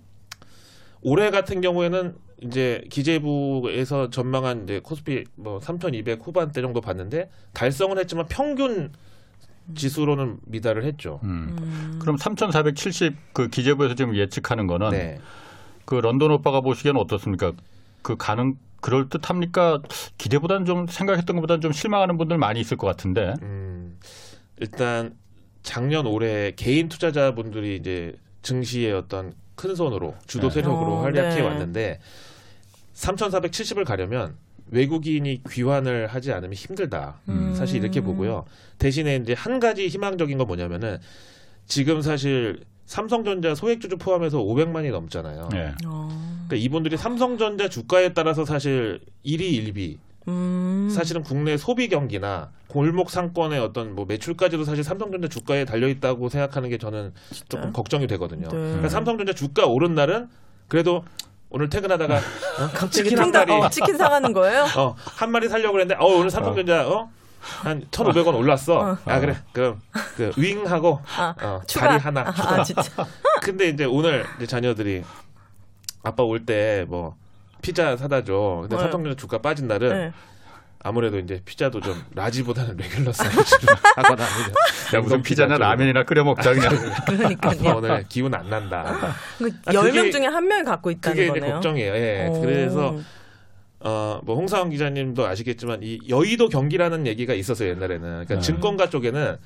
[1.01, 8.27] 올해 같은 경우에는 이제 기재부에서 전망한 이제 코스피 뭐 3,200 후반대 정도 봤는데 달성은 했지만
[8.29, 8.93] 평균
[9.75, 11.21] 지수로는 미달을 했죠.
[11.23, 11.99] 음.
[12.01, 15.19] 그럼 3,470 그 기재부에서 지금 예측하는 거는 네.
[15.85, 17.53] 그 런던 오빠가 보시기에는 어떻습니까?
[18.03, 19.81] 그 가능 그럴 듯합니까?
[20.19, 23.35] 기대보다는 좀 생각했던 것보다는 좀 실망하는 분들 많이 있을 것 같은데.
[23.43, 23.97] 음,
[24.59, 25.15] 일단
[25.63, 30.55] 작년 올해 개인 투자자분들이 이제 증시의 어떤 큰 손으로 주도 네.
[30.55, 31.41] 세력으로 어, 활약해 네.
[31.41, 32.01] 왔는데
[32.95, 34.37] 3,470을 가려면
[34.71, 37.21] 외국인이 귀환을 하지 않으면 힘들다.
[37.29, 37.55] 음.
[37.55, 38.45] 사실 이렇게 보고요.
[38.79, 40.99] 대신에 이제 한 가지 희망적인 건 뭐냐면은
[41.67, 45.49] 지금 사실 삼성전자 소액주주 포함해서 500만이 넘잖아요.
[45.55, 45.75] 예.
[45.87, 46.09] 어.
[46.49, 50.89] 그러니까 이분들이 삼성전자 주가에 따라서 사실 일이 일비 음.
[50.91, 56.69] 사실은 국내 소비 경기나 골목 상권의 어떤 뭐 매출까지도 사실 삼성전자 주가에 달려 있다고 생각하는
[56.71, 57.13] 게 저는
[57.49, 58.49] 조금 걱정이 되거든요.
[58.49, 58.57] 네.
[58.57, 60.29] 그러니까 삼성전자 주가 오른 날은
[60.69, 61.05] 그래도
[61.53, 62.21] 오늘 퇴근하다가 어?
[62.75, 64.67] 갑자기 치킨 한 마리 어, 치킨 사가는 거예요?
[64.77, 67.11] 어, 한 마리 살려고 그랬는데 어, 오늘 삼성전자 어?
[67.41, 68.79] 한 1,500원 올랐어.
[68.79, 68.99] 어.
[69.05, 69.37] 아 그래.
[69.53, 69.81] 그럼
[70.17, 71.61] 그 윙하고 아, 어.
[71.67, 72.61] 자리 하나 아, 추가.
[72.61, 72.83] 아, 진짜.
[73.43, 75.03] 근데 이제 오늘 이제 자녀들이
[76.05, 77.17] 아빠 올 때 뭐
[77.61, 78.59] 피자 사다 줘.
[78.63, 78.83] 근데 네.
[78.83, 80.13] 삼성전자 주가 빠진 날은 네.
[80.85, 84.53] 아무래도 이제 피자도 좀 라지보다는 레귤러 사이즈로 하거나 아니면
[84.95, 86.73] 야 무슨 피자나 라면이나 끓여 먹자 그냥.
[86.93, 87.77] 아빠 그러니까요.
[87.77, 89.15] 오늘 기운 안 난다.
[89.39, 91.55] 그 아, 10명 그게- 중에 한 명이 갖고 있다는 그게 거네요.
[91.55, 91.95] 걱정이에요.
[91.95, 92.27] 예.
[92.29, 92.41] 오.
[92.41, 92.97] 그래서
[93.81, 98.01] 어, 뭐 홍사원 기자님도 아시겠지만 이 여의도 경기라는 얘기가 있었어요 옛날에는.
[98.01, 98.41] 그러니까 네.
[98.41, 99.37] 증권가 쪽에는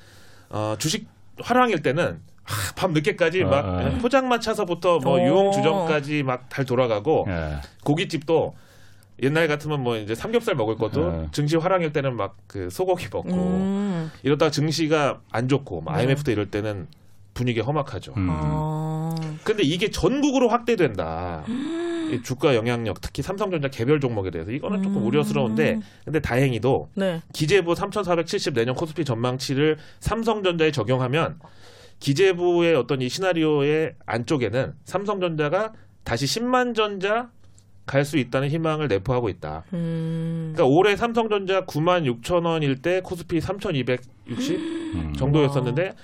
[0.49, 1.07] 어, 주식
[1.41, 3.89] 화랑일 때는 하, 밤 늦게까지 아, 막 아.
[4.01, 5.25] 포장마 차서부터 뭐 오.
[5.25, 7.55] 유흥 주점까지 막달 돌아가고 예.
[7.83, 8.55] 고깃집도
[9.21, 11.27] 옛날 같으면 뭐 이제 삼겹살 먹을 것도 네.
[11.31, 14.11] 증시 화랑일 때는 막 그 소고기 먹고 음.
[14.23, 15.99] 이러다가 증시가 안 좋고 뭐 네.
[15.99, 16.87] IMF 때 이럴 때는
[17.33, 18.13] 분위기 험악하죠.
[18.17, 18.27] 음.
[18.31, 19.13] 어.
[19.43, 21.43] 근데 이게 전국으로 확대된다.
[21.47, 25.07] 이 주가 영향력, 특히 삼성전자 개별 종목에 대해서 이거는 조금 음.
[25.07, 27.21] 우려스러운데, 근데 다행히도 네.
[27.33, 31.37] 기재부 3,470 내년 코스피 전망치를 삼성전자에 적용하면
[31.99, 35.73] 기재부의 어떤 이 시나리오의 안쪽에는 삼성전자가
[36.05, 37.29] 다시 10만 전자
[37.87, 39.63] 갈 수 있다는 희망을 내포하고 있다.
[39.73, 40.53] 음.
[40.53, 45.13] 그러니까 올해 삼성전자 9만 6천 원일 때 코스피 3,260 음.
[45.17, 45.95] 정도였었는데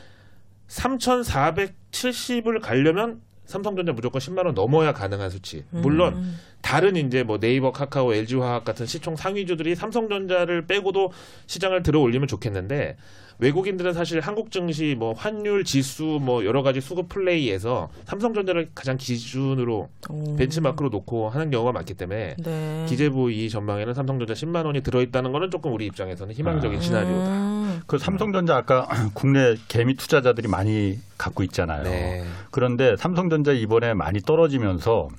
[0.68, 5.64] 3,470을 가려면 삼성전자 무조건 10만 원 넘어야 가능한 수치.
[5.70, 6.40] 물론 음.
[6.62, 11.12] 다른 이제 뭐 네이버, 카카오, LG화학 같은 시총 상위주들이 삼성전자를 빼고도
[11.48, 12.96] 시장을 들어 올리면 좋겠는데
[13.40, 19.90] 외국인들은 사실 한국 증시 뭐 환율 지수 뭐 여러 가지 수급 플레이에서 삼성전자를 가장 기준으로
[20.10, 20.36] 오.
[20.38, 22.86] 벤치마크로 놓고 하는 경우가 많기 때문에 네.
[22.88, 26.82] 기재부 이 전망에는 삼성전자 10만 원이 들어 있다는 거는 조금 우리 입장에서는 희망적인 아.
[26.82, 27.63] 시나리오다.
[27.84, 27.88] 음.
[27.88, 31.84] 그 삼성전자 아까 국내 개미 투자자들이 많이 갖고 있잖아요.
[31.84, 32.24] 네.
[32.52, 35.10] 그런데 삼성전자 이번에 많이 떨어지면서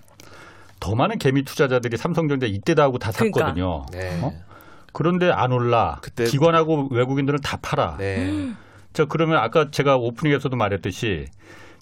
[0.81, 3.41] 더 많은 개미 투자자들이 삼성전자 이때다 하고 다 그러니까.
[3.41, 3.87] 샀거든요.
[3.93, 4.21] 네.
[4.23, 4.33] 어?
[4.93, 5.99] 그런데 안 올라.
[6.03, 7.97] 그때- 기관하고 외국인들은 다 팔아.
[7.99, 8.53] 네.
[8.93, 11.27] 자 그러면 아까 제가 오프닝에서도 말했듯이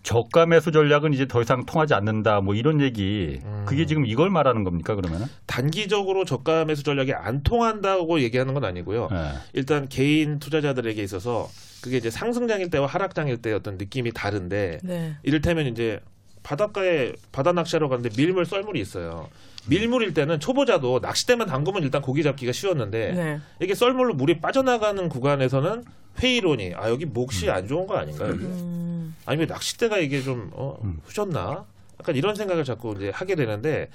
[0.02, 2.40] 저가 매수 전략은 이제 더 이상 통하지 않는다.
[2.40, 3.40] 뭐 이런 얘기.
[3.44, 3.64] 음.
[3.66, 5.26] 그게 지금 이걸 말하는 겁니까 그러면은?
[5.46, 9.08] 단기적으로 저가 매수 전략이 안 통한다고 얘기하는 건 아니고요.
[9.10, 9.32] 네.
[9.52, 11.48] 일단 개인 투자자들에게 있어서
[11.82, 15.16] 그게 이제 상승장일 때와 하락장일 때 어떤 느낌이 다른데 네.
[15.22, 16.00] 이를테면 이제
[16.42, 19.28] 바닷가에 바다 낚시하러 갔는데 밀물 썰물이 있어요.
[19.68, 23.40] 밀물일 때는 초보자도 낚싯대만 담그면 일단 고기 잡기가 쉬웠는데 네.
[23.60, 25.84] 이게 썰물로 물이 빠져나가는 구간에서는
[26.18, 29.16] 회의론이 아 여기 몫이 안 좋은 거 아닌가 여기 음.
[29.26, 31.00] 아니면 낚싯대가 이게 좀 어, 음.
[31.04, 31.64] 후졌나
[32.00, 33.88] 약간 이런 생각을 자꾸 이제 하게 되는데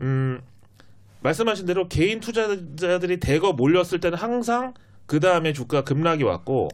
[0.00, 0.40] 음
[1.20, 4.74] 말씀하신 대로 개인 투자자들이 대거 몰렸을 때는 항상
[5.06, 6.68] 그 다음에 주가 급락이 왔고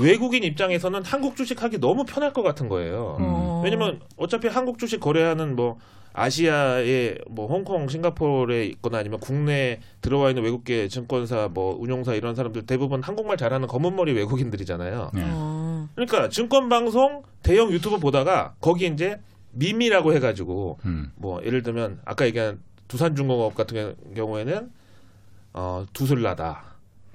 [0.00, 3.16] 외국인 입장에서는 한국 주식 하기 너무 편할 것 같은 거예요.
[3.18, 3.24] 음.
[3.24, 3.60] 어.
[3.64, 5.78] 왜냐면 어차피 한국 주식 거래하는 뭐
[6.12, 12.66] 아시아의 뭐 홍콩, 싱가포르에 있거나 아니면 국내에 들어와 있는 외국계 증권사 뭐 운용사 이런 사람들
[12.66, 15.10] 대부분 한국말 잘하는 검은머리 외국인들이잖아요.
[15.14, 15.22] 네.
[15.24, 15.88] 어.
[15.94, 19.20] 그러니까 증권 방송 대형 유튜브 보다가 거기 이제
[19.52, 21.12] 밈이라고 해가지고 음.
[21.16, 24.70] 뭐 예를 들면 아까 얘기한 두산중공업 같은 경우에는
[25.54, 26.62] 어 두슬나다,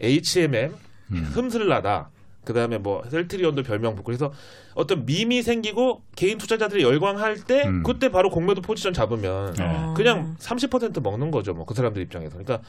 [0.02, 0.74] HMM
[1.12, 1.30] 음.
[1.34, 2.10] 흠슬나다.
[2.48, 4.32] 그 다음에 뭐 셀트리온도 별명 붙고 그래서
[4.74, 7.84] 어떤 밈이 생기고 개인 투자자들이 열광할 때 음.
[7.84, 9.66] 그때 바로 공매도 포지션 잡으면 네.
[9.66, 9.94] 어.
[9.98, 12.66] 그냥 30% 먹는 거죠 뭐 그 사람들 입장에서 그러니까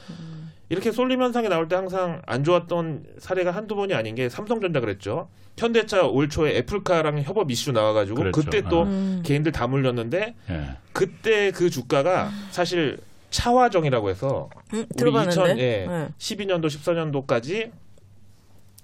[0.67, 5.29] 이렇게 쏠림 현상이 나올 때 항상 안 좋았던 사례가 한두 번이 아닌 게 삼성전자 그랬죠
[5.57, 8.41] 현대차 올 초에 애플카랑 협업 이슈 나와 가지고 그랬죠.
[8.41, 9.21] 그때 또 음.
[9.25, 10.69] 개인들 다 물렸는데 예.
[10.91, 12.97] 그때 그 주가가 사실
[13.29, 15.41] 차화정이라고 해서 음, 우리 들어봤는데.
[15.41, 16.07] 2000, 예, 네.
[16.17, 17.71] 12년도 14년도까지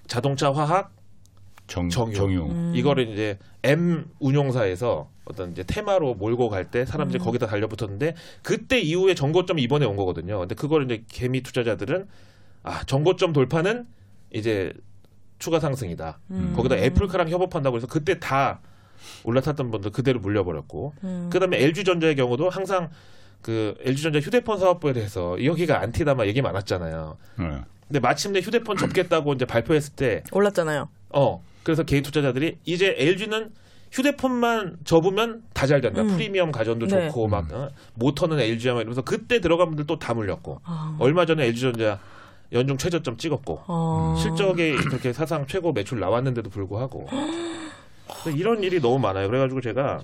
[0.06, 0.92] 자동차 화학
[1.66, 2.14] 정, 정유.
[2.14, 2.42] 정유.
[2.44, 2.72] 음.
[2.76, 7.24] 이거를 이제 M 운용사에서 어떤 이제 테마로 몰고 갈 때 사람들이 음.
[7.24, 10.38] 거기다 달려붙었는데 그때 이후에 정고점이 이번에 온 거거든요.
[10.40, 12.06] 근데 그걸 이제 개미 투자자들은
[12.62, 13.86] 아 정고점 돌파는
[14.32, 14.72] 이제
[15.40, 16.20] 추가 상승이다.
[16.30, 16.52] 음.
[16.56, 18.60] 거기다 애플카랑 협업한다고 해서 그때 다
[19.24, 21.30] 올라탔던 분들 그대로 물려버렸고 음.
[21.32, 22.90] 그다음에 LG전자의 경우도 항상
[23.42, 27.16] 그 LG전자 휴대폰 사업부에 대해서 여기가 안티다마 얘기 많았잖아요.
[27.40, 27.60] 예.
[27.88, 30.88] 근데 마침내 휴대폰 접겠다고 이제 발표했을 때 올랐잖아요.
[31.10, 33.50] 어 그래서 개인 투자자들이 이제 LG는
[33.92, 36.02] 휴대폰만 접으면 다 잘 된다.
[36.02, 36.08] 음.
[36.08, 37.06] 프리미엄 가전도 네.
[37.08, 37.70] 좋고 막 어?
[37.94, 40.96] 모터는 LG야 막 이러면서 그때 들어간 분들 또 다 물렸고 아.
[41.00, 41.98] 얼마 전에 LG전자
[42.52, 44.14] 연중 최저점 찍었고 어.
[44.20, 47.08] 실적이 그렇게 사상 최고 매출 나왔는데도 불구하고
[48.36, 49.28] 이런 일이 너무 많아요.
[49.28, 50.00] 그래가지고 제가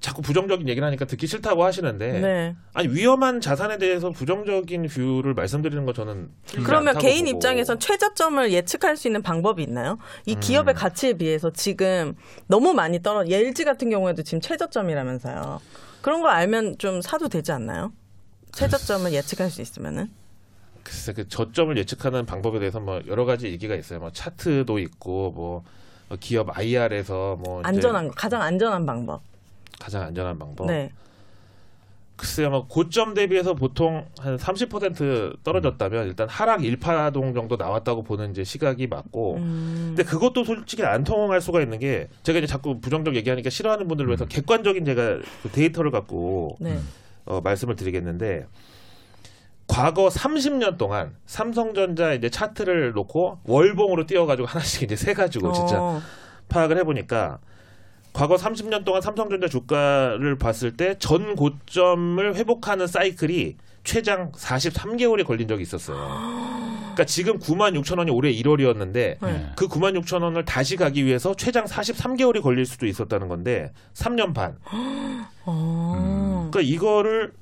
[0.00, 2.56] 자꾸 부정적인 얘기를 하니까 듣기 싫다고 하시는데 네.
[2.72, 6.30] 아니 위험한 자산에 대해서 부정적인 view를 말씀드리는 거 저는
[6.64, 7.36] 그러면 개인 보고.
[7.36, 9.98] 입장에선 최저점을 예측할 수 있는 방법이 있나요?
[10.24, 10.40] 이 음.
[10.40, 12.14] 기업의 가치에 비해서 지금
[12.46, 13.24] 너무 많이 떨어.
[13.28, 15.60] LG 같은 경우에도 지금 최저점이라면서요.
[16.00, 17.92] 그런 거 알면 좀 사도 되지 않나요?
[18.52, 20.10] 최저점을 예측할 수 있으면은.
[20.84, 23.98] 글쎄 그 저점을 예측하는 방법에 대해서 뭐 여러 가지 얘기가 있어요.
[23.98, 25.64] 뭐 차트도 있고 뭐
[26.20, 29.20] 기업 IR에서 뭐 안전한 거, 가장 안전한 방법.
[29.80, 30.66] 가장 안전한 방법.
[30.66, 30.90] 네.
[32.16, 38.42] 글쎄요, 뭐 고점 대비해서 보통 한 30% 떨어졌다면 일단 하락 1파동 정도 나왔다고 보는 이제
[38.42, 39.36] 시각이 맞고.
[39.36, 39.84] 음.
[39.94, 44.08] 근데 그것도 솔직히 안 통할 수가 있는 게 제가 이제 자꾸 부정적 얘기하니까 싫어하는 분들을
[44.08, 46.80] 위해서 객관적인 제가 그 데이터를 갖고 네.
[47.24, 48.46] 어, 말씀을 드리겠는데
[49.68, 56.00] 과거 30년 동안 삼성전자 이제 차트를 놓고 월봉으로 띄워가지고 하나씩 이제 세 가지고 진짜 어.
[56.48, 57.38] 파악을 해보니까
[58.18, 65.62] 과거 30년 동안 삼성전자 주가를 봤을 때 전 고점을 회복하는 사이클이 최장 43개월이 걸린 적이
[65.62, 65.96] 있었어요.
[66.80, 69.52] 그러니까 지금 9만 6천 원이 올해 1월이었는데 네.
[69.54, 74.56] 그 9만 6천 원을 다시 가기 위해서 최장 43개월이 걸릴 수도 있었다는 건데 3년 반.
[75.44, 76.48] 어.
[76.50, 77.32] 그러니까 이거를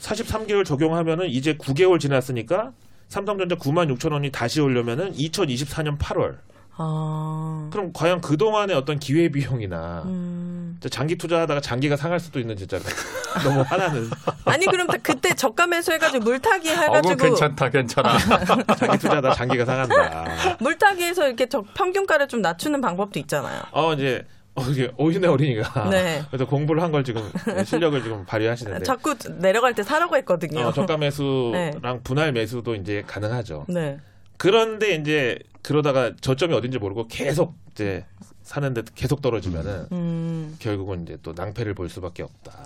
[0.00, 2.72] 43개월 적용하면은 이제 9개월 지났으니까
[3.08, 6.36] 삼성전자 9만 6천 원이 다시 오려면은 2024년 8월.
[6.76, 7.68] 아.
[7.72, 10.78] 그럼 과연 그 동안의 어떤 기회 비용이나 음.
[10.90, 12.78] 장기 투자하다가 장기가 상할 수도 있는 진짜
[13.44, 14.08] 너무 화나는
[14.46, 18.18] 아니 그럼 다 그때 저가 매수해가지고 물타기 어, 해가지고 그거 괜찮다, 괜찮아.
[18.78, 20.56] 장기 투자하다 장기가 상한다.
[20.60, 23.60] 물타기해서 이렇게 저 평균가를 좀 낮추는 방법도 있잖아요.
[23.72, 24.62] 어 이제 어,
[24.96, 26.22] 오윤의 어린이가 네.
[26.30, 27.22] 그래서 공부를 한 걸 지금
[27.64, 30.66] 실력을 지금 발휘하시는데 자꾸 내려갈 때 사라고 했거든요.
[30.66, 32.00] 어, 저가 매수랑 네.
[32.02, 33.66] 분할 매수도 이제 가능하죠.
[33.68, 33.98] 네.
[34.40, 38.06] 그런데 이제 그러다가 저점이 어딘지 모르고 계속 이제
[38.40, 40.56] 사는데 계속 떨어지면은 음.
[40.58, 42.58] 결국은 이제 또 낭패를 볼 수밖에 없다.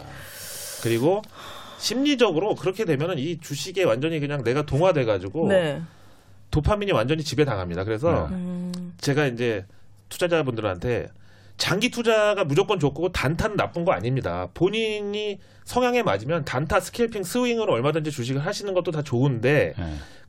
[0.84, 1.20] 그리고
[1.78, 5.82] 심리적으로 그렇게 되면은 이 주식에 완전히 그냥 내가 동화돼 가지고 네.
[6.52, 7.82] 도파민이 완전히 지배 당합니다.
[7.82, 8.36] 그래서 네.
[8.36, 8.94] 음.
[8.98, 9.66] 제가 이제
[10.10, 11.08] 투자자분들한테
[11.56, 14.48] 장기 투자가 무조건 좋고 단타는 나쁜 거 아닙니다.
[14.54, 19.84] 본인이 성향에 맞으면 단타 스캘핑 스윙으로 얼마든지 주식을 하시는 것도 다 좋은데 예.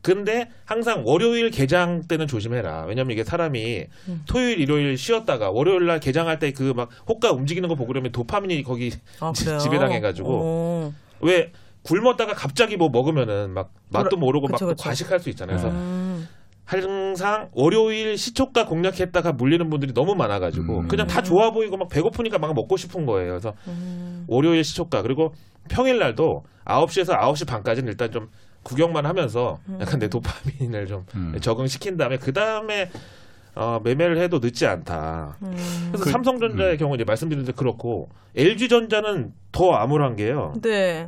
[0.06, 2.86] 근데 항상 월요일 개장 때는 조심해라.
[2.88, 3.86] 왜냐면 이게 사람이
[4.28, 8.62] 토요일 일요일 쉬었다가 월요일 날 개장할 때 그 막 호가 움직이는 거 보고 그러면 도파민이
[8.62, 9.46] 거기 아, 지-?
[9.58, 10.94] 지배당해가지고 오.
[11.22, 14.84] 왜 굶었다가 갑자기 뭐 먹으면은 막 맛도 모르고 그쵸, 막또 그쵸.
[14.84, 15.58] 과식할 수 있잖아요.
[15.58, 16.28] 그래서 음.
[16.66, 20.88] 항상 월요일 시초가 공략했다가 물리는 분들이 너무 많아가지고 음.
[20.88, 23.30] 그냥 다 좋아 보이고 막 배고프니까 막 먹고 싶은 거예요.
[23.32, 24.26] 그래서 음.
[24.28, 25.32] 월요일 시초가 그리고
[25.68, 28.28] 평일 날도 9시에서 9시 반까지는 일단 좀
[28.66, 31.38] 구경만 하면서 약간 내 도파민을 좀 음.
[31.40, 32.90] 적응시킨 다음에 그 다음에
[33.54, 35.38] 어, 매매를 해도 늦지 않다.
[35.44, 35.52] 음.
[35.92, 40.54] 그래서 그- 삼성전자의 경우 이제 말씀드린 대 그렇고 LG전자는 더 암울한 게요.
[40.62, 41.08] 네.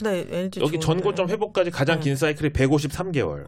[0.00, 2.04] 네, LG 여기 전고점 회복까지 가장 네.
[2.04, 3.46] 긴 사이클이 153개월.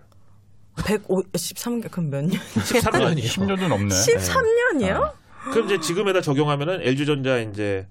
[0.76, 2.30] 153개 그럼 몇 년?
[2.38, 3.24] 13년이에요.
[3.24, 3.88] 10년도 넘네.
[3.94, 5.12] 13년이요?
[5.50, 7.88] 그럼 이제 지금에다 적용하면은 LG전자 이제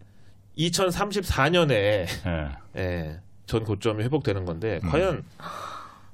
[0.58, 2.06] 2034년에 예.
[2.78, 4.90] 예, 전 고점이 회복되는 건데 음.
[4.90, 5.24] 과연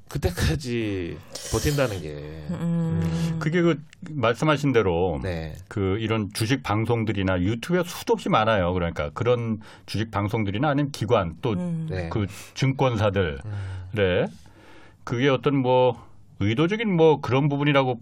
[0.10, 1.18] 그때까지
[1.52, 2.15] 버틴다는 게
[2.50, 3.38] 음.
[3.39, 5.56] 그게 그 말씀하신 대로 네.
[5.68, 8.74] 그 이런 주식 방송들이나 유튜브에 수도 없이 많아요.
[8.74, 11.88] 그러니까 그런 주식 방송들이나 아니면 기관 또그 음.
[11.89, 12.10] 네.
[12.56, 14.28] 증권사들의 음.
[15.04, 16.04] 그게 어떤 뭐
[16.39, 18.00] 의도적인 뭐 그런 부분이라고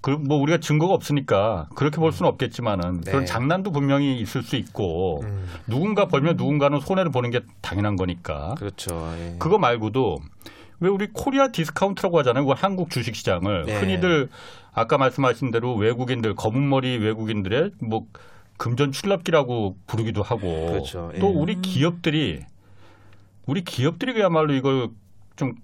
[0.00, 3.10] 그뭐 우리가 증거가 없으니까 그렇게 볼 수는 없겠지만은 네.
[3.10, 8.54] 그런 장난도 분명히 있을 수 있고 음, 누군가 벌면 누군가는 손해를 보는 게 당연한 거니까
[8.58, 9.12] 그렇죠.
[9.18, 9.36] 예.
[9.38, 10.18] 그거 말고도
[10.80, 12.44] 왜 우리 코리아 디스카운트라고 하잖아요.
[12.44, 13.80] 그건 한국 주식 시장을 네.
[13.80, 14.28] 흔히들
[14.72, 18.06] 아까 말씀하신 대로 외국인들 검은 머리 외국인들의 뭐
[18.56, 21.10] 금전 출납기라고 부르기도 하고 그렇죠.
[21.14, 21.18] 예.
[21.18, 22.44] 또 우리 기업들이
[23.46, 24.90] 우리 기업들이 그야말로 이걸
[25.34, 25.54] 좀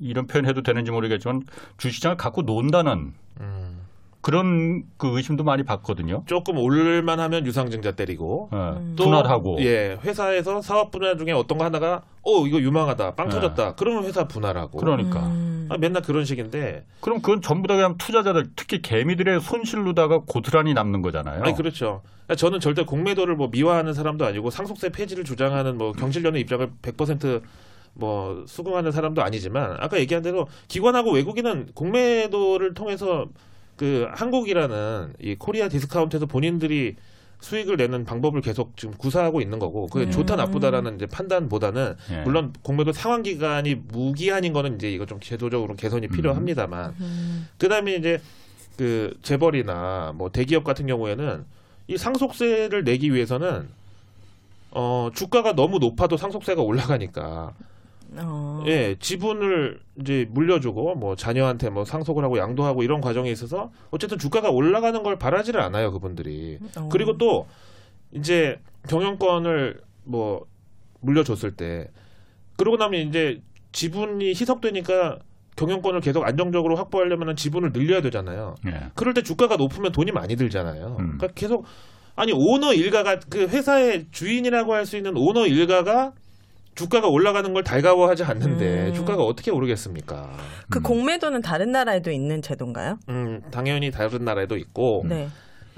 [0.00, 1.42] 이런 표현 해도 되는지 모르겠지만
[1.76, 3.81] 주시장을 갖고 논다는 음,
[4.22, 6.22] 그런 그 의심도 많이 받거든요.
[6.26, 8.94] 조금 올만 하면 유상증자 때리고 예, 음.
[8.96, 13.34] 또 분할하고 예 회사에서 사업 분야 중에 어떤 거 하다가 어 이거 유망하다 빵 네.
[13.34, 15.66] 터졌다 그러면 회사 분할하고 그러니까 음.
[15.68, 21.02] 아, 맨날 그런 식인데 그럼 그건 전부 다 그냥 투자자들 특히 개미들의 손실로다가 고스란히 남는
[21.02, 21.42] 거잖아요.
[21.42, 22.02] 아니 그렇죠.
[22.26, 28.44] 그러니까 저는 절대 공매도를 뭐 미화하는 사람도 아니고 상속세 폐지를 주장하는 뭐 경실련의 입장을 100%뭐
[28.46, 33.26] 수긍하는 사람도 아니지만 아까 얘기한 대로 기관하고 외국인은 공매도를 통해서
[33.82, 36.94] 그 한국이라는 이 코리아 디스카운트에서 본인들이
[37.40, 40.10] 수익을 내는 방법을 계속 지금 구사하고 있는 거고 그게 음.
[40.12, 42.20] 좋다 나쁘다라는 이제 판단보다는 예.
[42.22, 47.48] 물론 공매도 상환 기간이 무기한인 거는 이제 이거 좀 제도적으로 개선이 필요합니다만 음.
[47.58, 48.20] 그다음에 이제
[48.76, 51.44] 그 재벌이나 뭐 대기업 같은 경우에는
[51.88, 53.68] 이 상속세를 내기 위해서는
[54.70, 57.52] 어 주가가 너무 높아도 상속세가 올라가니까
[58.18, 58.62] 어.
[58.66, 64.50] 예 지분을 이제 물려주고 뭐 자녀한테 뭐 상속을 하고 양도하고 이런 과정에 있어서 어쨌든 주가가
[64.50, 66.88] 올라가는 걸 바라지를 않아요 그분들이 어.
[66.90, 67.46] 그리고 또
[68.12, 70.46] 이제 경영권을 뭐
[71.00, 71.88] 물려줬을 때
[72.56, 73.40] 그러고 나면 이제
[73.72, 75.18] 지분이 희석되니까
[75.56, 78.54] 경영권을 계속 안정적으로 확보하려면 지분을 늘려야 되잖아요.
[78.66, 78.90] 예.
[78.94, 80.96] 그럴 때 주가가 높으면 돈이 많이 들잖아요.
[80.98, 81.18] 음.
[81.18, 81.64] 그러니까 계속
[82.14, 86.12] 아니 오너 일가가 그 회사의 주인이라고 할 수 있는 오너 일가가
[86.74, 88.94] 주가가 올라가는 걸 달가워하지 않는데 음.
[88.94, 90.32] 주가가 어떻게 오르겠습니까?
[90.70, 90.82] 그 음.
[90.82, 92.98] 공매도는 다른 나라에도 있는 제도인가요?
[93.08, 95.28] 음, 당연히 다른 나라에도 있고 네.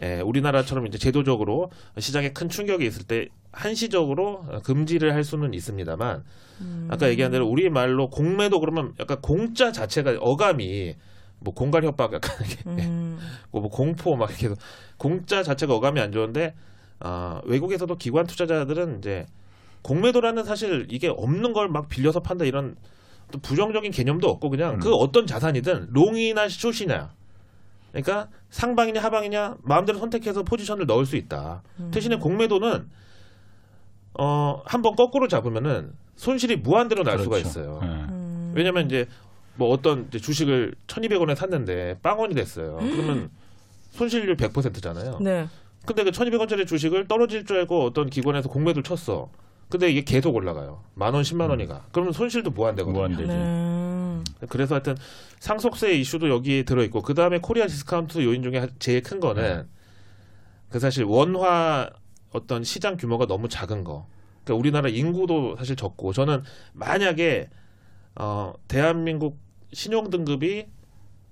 [0.03, 6.25] 예, 우리나라처럼 이제 제도적으로 시장에 큰 충격이 있을 때 한시적으로 금지를 할 수는 있습니다만
[6.61, 6.89] 음.
[6.91, 10.97] 아까 얘기한 대로 우리 말로 공매도 그러면 약간 공짜 자체가 어감이
[11.41, 13.19] 뭐 공갈 협박 약간 이렇게 음.
[13.51, 14.57] 뭐 공포 막 이렇게 해서
[14.97, 16.55] 공짜 자체가 어감이 안 좋은데
[17.01, 19.27] 아, 외국에서도 기관 투자자들은 이제
[19.85, 22.75] 공매도라는 사실 이게 없는 걸 막 빌려서 판다 이런
[23.31, 24.79] 또 부정적인 개념도 없고 그냥 음.
[24.81, 27.11] 그 어떤 자산이든 롱이나 숏이냐.
[27.93, 31.63] 그러니까 상방이냐 하방이냐 마음대로 선택해서 포지션을 넣을 수 있다.
[31.93, 32.89] 대신에 공매도는
[34.19, 37.49] 어 한번 거꾸로 잡으면은 손실이 무한대로 날 수가 그렇죠.
[37.49, 37.81] 있어요.
[37.83, 37.87] 예.
[37.87, 38.53] 음.
[38.55, 39.07] 왜냐면 이제
[39.57, 42.79] 뭐 어떤 이제 주식을 1,200원에 샀는데 빵원이 됐어요.
[42.81, 43.31] 그러면
[43.91, 45.19] 손실률 100%잖아요.
[45.21, 45.47] 네.
[45.87, 49.29] 근데 그 1,200원짜리 주식을 떨어질 줄 알고 어떤 기관에서 공매도를 쳤어.
[49.69, 50.85] 근데 이게 계속 올라가요.
[50.95, 51.87] 만 원, 10만 원이 가.
[51.93, 52.97] 그러면 손실도 무한대거든요.
[52.99, 53.27] 무한대지.
[53.29, 54.47] 네.
[54.49, 54.97] 그래서 하여튼
[55.41, 59.67] 상속세 이슈도 여기에 들어 있고 그 다음에 코리아 디스카운트 요인 중에 하- 제일 큰 거는
[60.71, 61.91] 그 사실 원화
[62.33, 64.07] 어떤 시장 규모가 너무 작은 거.
[64.45, 67.49] 그러니까 우리나라 인구도 사실 적고 저는 만약에
[68.17, 69.39] 어 대한민국
[69.73, 70.67] 신용 등급이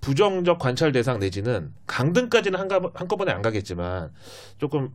[0.00, 4.10] 부정적 관찰 대상 내지는 강등까지는 한가, 한꺼번에 안 가겠지만
[4.58, 4.90] 조금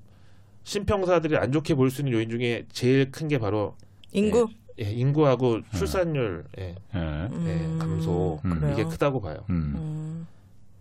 [0.68, 3.74] 신평사들이 안 좋게 볼 수 있는 요인 중에 제일 큰 게 바로
[4.12, 4.48] 인구.
[4.80, 7.00] 예, 인구하고 출산율 예, 예.
[7.00, 8.70] 예, 감소 음.
[8.74, 8.84] 이게?
[8.84, 9.38] 크다고 봐요.
[9.50, 9.74] 음.
[9.76, 10.28] 음.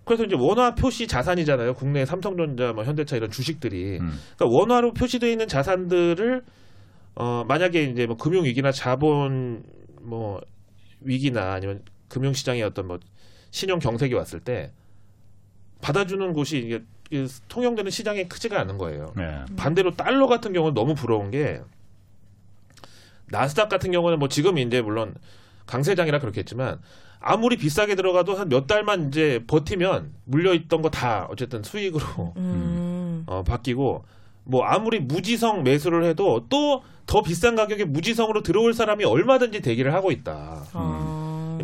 [0.05, 1.75] 그래서 이제 원화 표시 자산이잖아요.
[1.75, 3.99] 국내 삼성전자, 뭐 현대차 이런 주식들이.
[4.01, 4.11] 음.
[4.37, 6.43] 그러니까 원화로 표시되어 있는 자산들을
[7.15, 9.63] 어 만약에 이제 뭐 금융 위기나 자본
[10.03, 10.41] 뭐
[11.01, 12.99] 위기나 아니면 금융 시장의 어떤 뭐
[13.51, 14.73] 신용 경색이 왔을 때
[15.81, 16.81] 받아주는 곳이 이게 이
[17.49, 19.13] 통용되는 시장이 크지가 않은 거예요.
[19.19, 19.45] 예.
[19.57, 21.61] 반대로 달러 같은 경우는 너무 부러운 게
[23.31, 25.15] 나스닥 같은 경우는 뭐 지금 이제 물론
[25.67, 26.79] 강세장이라 그렇겠지만
[27.21, 33.25] 아무리 비싸게 들어가도 한 몇 달만 이제 버티면 물려 있던 거 다 어쨌든 수익으로 음.
[33.27, 34.05] 어, 바뀌고
[34.45, 40.11] 뭐 아무리 무지성 매수를 해도 또 더 비싼 가격에 무지성으로 들어올 사람이 얼마든지 대기를 하고
[40.11, 40.65] 있다.
[40.73, 41.16] 아.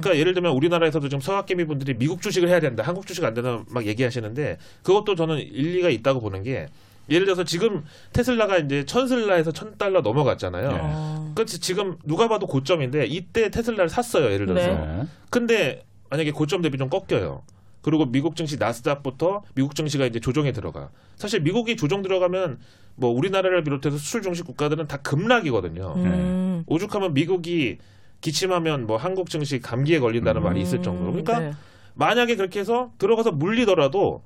[0.02, 3.64] 그러니까 예를 들면 우리나라에서도 지금 서학개미 분들이 미국 주식을 해야 된다, 한국 주식 안 된다
[3.68, 6.68] 막 얘기하시는데 그것도 저는 일리가 있다고 보는 게
[7.08, 10.70] 예를 들어서 지금 테슬라가 이제 천슬라에서 천 달러 넘어갔잖아요.
[10.70, 10.78] 예.
[10.80, 11.32] 아.
[11.34, 14.30] 그 지금 누가 봐도 고점인데 이때 테슬라를 샀어요.
[14.32, 14.68] 예를 들어서.
[14.68, 15.00] 네.
[15.00, 15.06] 예.
[15.30, 17.42] 근데 만약에 고점 대비 좀 꺾여요.
[17.80, 20.90] 그리고 미국 증시 나스닥부터 미국 증시가 이제 조정에 들어가.
[21.16, 22.58] 사실 미국이 조정 들어가면
[22.94, 25.94] 뭐 우리나라를 비롯해서 수출 중심 국가들은 다 급락이거든요.
[25.96, 26.62] 음.
[26.66, 27.78] 오죽하면 미국이
[28.22, 30.44] 기침하면 뭐 한국 증시 감기에 걸린다는 음.
[30.44, 31.10] 말이 있을 정도로.
[31.10, 31.52] 그러니까 네.
[31.94, 34.22] 만약에 그렇게 해서 들어가서 물리더라도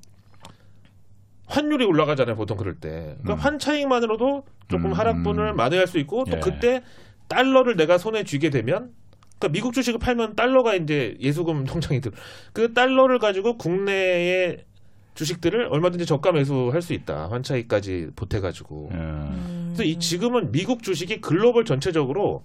[1.47, 3.17] 환율이 올라가잖아요, 보통 그럴 때.
[3.21, 3.37] 그러니까 음.
[3.39, 5.55] 환차익만으로도 조금 음, 하락분을 음.
[5.55, 6.39] 만회할 수 있고 또 예.
[6.39, 6.83] 그때
[7.27, 8.91] 달러를 내가 손에 쥐게 되면
[9.39, 12.11] 그러니까 미국 주식을 팔면 달러가 이제 예수금 통장이 들.
[12.53, 14.65] 그 달러를 가지고 국내의
[15.15, 17.29] 주식들을 얼마든지 저가 매수할 수 있다.
[17.31, 18.89] 환차익까지 보태 가지고.
[18.93, 18.97] 예.
[18.97, 19.63] 음.
[19.69, 22.43] 그래서 이 지금은 미국 주식이 글로벌 전체적으로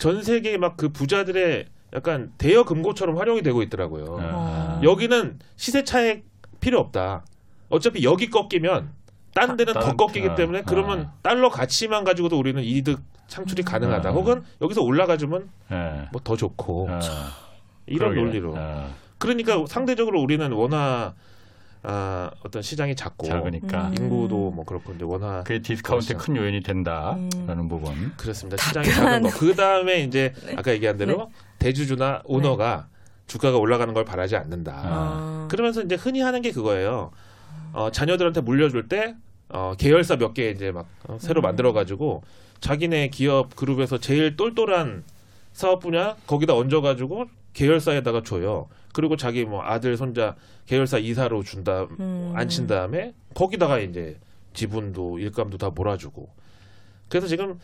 [0.00, 4.16] 전 세계 막 그 부자들의 약간 대여 금고처럼 활용이 되고 있더라고요.
[4.20, 4.80] 아.
[4.82, 6.24] 여기는 시세 차익
[6.58, 7.24] 필요 없다.
[7.68, 8.92] 어차피 여기 꺾이면
[9.34, 11.12] 딴 데는 다- 더 꺾이기 아, 때문에 그러면 아.
[11.22, 14.08] 달러 가치만 가지고도 우리는 이득 창출이 가능하다.
[14.08, 14.12] 아.
[14.12, 16.08] 혹은 여기서 올라가주면 예.
[16.12, 17.00] 뭐더 좋고 아.
[17.86, 18.20] 이런 그러게.
[18.22, 18.54] 논리로.
[18.56, 18.88] 아.
[19.18, 21.12] 그러니까 상대적으로 우리는 원화
[21.82, 23.94] 아, 어떤 시장이 작고 작으니까 음.
[23.98, 26.32] 인구도 뭐 그렇고 근데 원화 그게 디스카운트의 그렇죠.
[26.32, 27.68] 큰 요인이 된다라는 음.
[27.68, 28.12] 부분.
[28.16, 28.62] 그렇습니다.
[28.62, 29.30] 시장이 작은 거.
[29.30, 32.88] 그 다음에 이제 아까 얘기한 대로 대주주나 오너가
[33.26, 34.72] 주가가 올라가는 걸 바라지 않는다.
[34.84, 35.48] 아.
[35.50, 37.12] 그러면서 이제 흔히 하는 게 그거예요.
[37.72, 39.14] 어, 자녀들한테 물려줄 때
[39.48, 41.42] 어, 계열사 몇 개 이제 막 어, 새로 음.
[41.42, 42.22] 만들어 가지고
[42.60, 45.02] 자기네 기업 그룹에서 제일 똘똘한
[45.52, 48.68] 사업 분야 거기다 얹어 가지고 계열사에다가 줘요.
[48.92, 50.34] 그리고 자기 뭐 아들 손자
[50.66, 52.32] 계열사 이사로 준다 음.
[52.34, 54.18] 앉힌 다음에 거기다가 이제
[54.52, 56.28] 지분도 일감도 다 몰아주고
[57.08, 57.58] 그래서 지금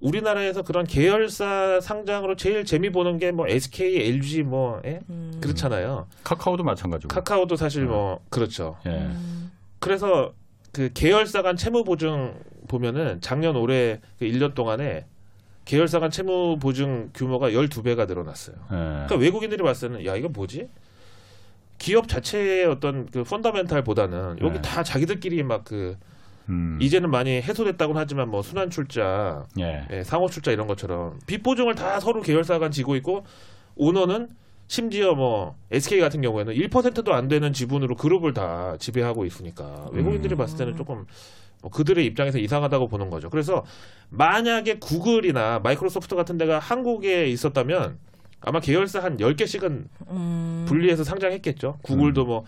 [0.00, 5.00] 우리나라에서 그런 계열사 상장으로 제일 재미 보는 게 뭐 SK, LG 뭐 예?
[5.10, 5.38] 음.
[5.40, 6.06] 그렇잖아요.
[6.24, 7.08] 카카오도 마찬가지고.
[7.08, 8.76] 카카오도 사실 뭐 그렇죠.
[8.86, 8.90] 예.
[8.90, 9.50] 음.
[9.80, 10.32] 그래서
[10.72, 12.34] 그 계열사 간 채무 보증
[12.68, 15.06] 보면은 작년 올해 그 1년 동안에
[15.68, 18.56] 계열사 간 채무 보증 규모가 12배가 늘어났어요.
[18.56, 18.74] 예.
[18.74, 20.66] 그러니까 외국인들이 봤을 때는 야 이거 뭐지?
[21.76, 24.62] 기업 자체의 어떤 그 펀더멘탈보다는 여기 네.
[24.62, 25.98] 다 자기들끼리 막그
[26.48, 26.78] 음.
[26.80, 29.86] 이제는 많이 해소됐다고는 하지만 뭐 순환 출자, 예.
[29.90, 33.26] 예, 상호 출자 이런 것처럼 빚 보증을 다 서로 계열사 간 지고 있고
[33.76, 34.30] 오너는
[34.68, 40.38] 심지어 뭐 SK 같은 경우에는 1%도 안 되는 지분으로 그룹을 다 지배하고 있으니까 외국인들이 음.
[40.38, 41.04] 봤을 때는 조금
[41.62, 43.30] 뭐 그들의 입장에서 이상하다고 보는 거죠.
[43.30, 43.64] 그래서
[44.10, 47.98] 만약에 구글이나 마이크로소프트 같은 데가 한국에 있었다면
[48.40, 50.64] 아마 계열사 한 10개씩은 음.
[50.68, 51.78] 분리해서 상장했겠죠.
[51.82, 52.44] 구글도 뭐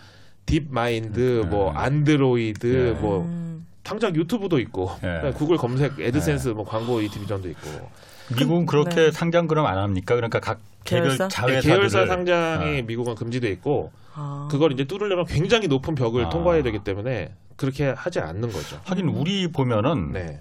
[0.46, 1.50] DeepMind, 음.
[1.50, 3.00] 뭐 안드로이드, 네.
[3.00, 3.66] 뭐 음.
[3.82, 5.32] 당장 유튜브도 있고 네.
[5.32, 7.90] 구글 검색 AdSense 뭐 광고 이 division도 있고
[8.36, 9.10] 미국은 그렇게 네.
[9.10, 10.14] 상장 그럼 안 합니까?
[10.14, 11.24] 그러니까 각 개별 계열사?
[11.24, 12.82] 네, 자회사들 계열사 상장이 아.
[12.82, 14.48] 미국은 금지돼 있고 아.
[14.50, 16.28] 그걸 이제 뚫으려면 굉장히 높은 벽을 아.
[16.28, 18.80] 통과해야 되기 때문에 그렇게 하지 않는 거죠.
[18.84, 20.40] 하긴 우리 보면은 네.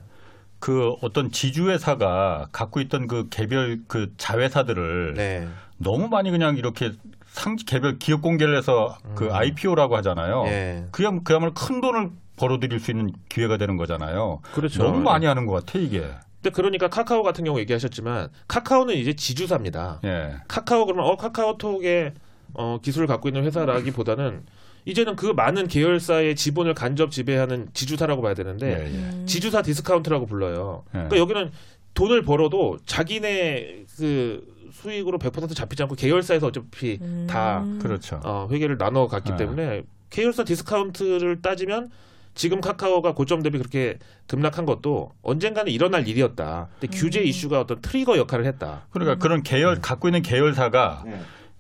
[0.59, 5.47] 그 어떤 지주회사가 갖고 있던 그 개별 그 자회사들을 네.
[5.78, 6.93] 너무 많이 그냥 이렇게
[7.26, 10.43] 상 개별 기업 공개를 해서 그 IPO라고 하잖아요.
[10.43, 10.47] 음.
[10.47, 10.86] 예.
[10.91, 14.39] 그야말로, 그야말로 큰 돈을 벌어들일 수 있는 기회가 되는 거잖아요.
[14.53, 14.82] 그렇죠.
[14.82, 15.99] 너무 많이 하는 것 같아 이게.
[16.41, 19.99] 근데 그러니까 카카오 같은 경우 얘기하셨지만 카카오는 이제 지주사입니다.
[20.05, 20.36] 예.
[20.47, 22.13] 카카오 그러면 어 카카오톡의
[22.53, 24.45] 어, 기술을 갖고 있는 회사라기보다는
[24.89, 29.25] 이제는 그 많은 계열사의 지분을 간접 지배하는 지주사라고 봐야 되는데 예, 예.
[29.25, 30.83] 지주사 디스카운트라고 불러요.
[30.87, 30.91] 예.
[30.93, 31.51] 그러니까 여기는
[31.93, 38.19] 돈을 벌어도 자기네 그 수익으로 100% 잡히지 않고 계열사에서 어차피 다 그렇죠.
[38.23, 39.37] 어, 회계를 나눠 갔기 네.
[39.37, 41.89] 때문에 계열사 디스카운트를 따지면
[42.35, 46.69] 지금 카카오가 고점 대비 그렇게 급락한 것도 언젠가는 일어날 일이었다.
[46.79, 48.87] 근데 규제 이슈가 어떤 trigger 역할을 했다.
[48.91, 49.81] 그러니까 그런 계열 네.
[49.81, 51.03] 갖고 있는 계열사가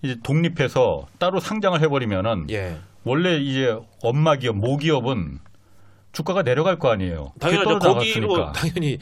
[0.01, 2.77] 이제 독립해서 따로 상장을 해버리면은 예.
[3.03, 5.39] 원래 이제 엄마 기업, 모 기업은
[6.11, 7.33] 주가가 내려갈 거 아니에요.
[7.39, 8.51] 떨어져 거기로.
[8.51, 8.97] 당연히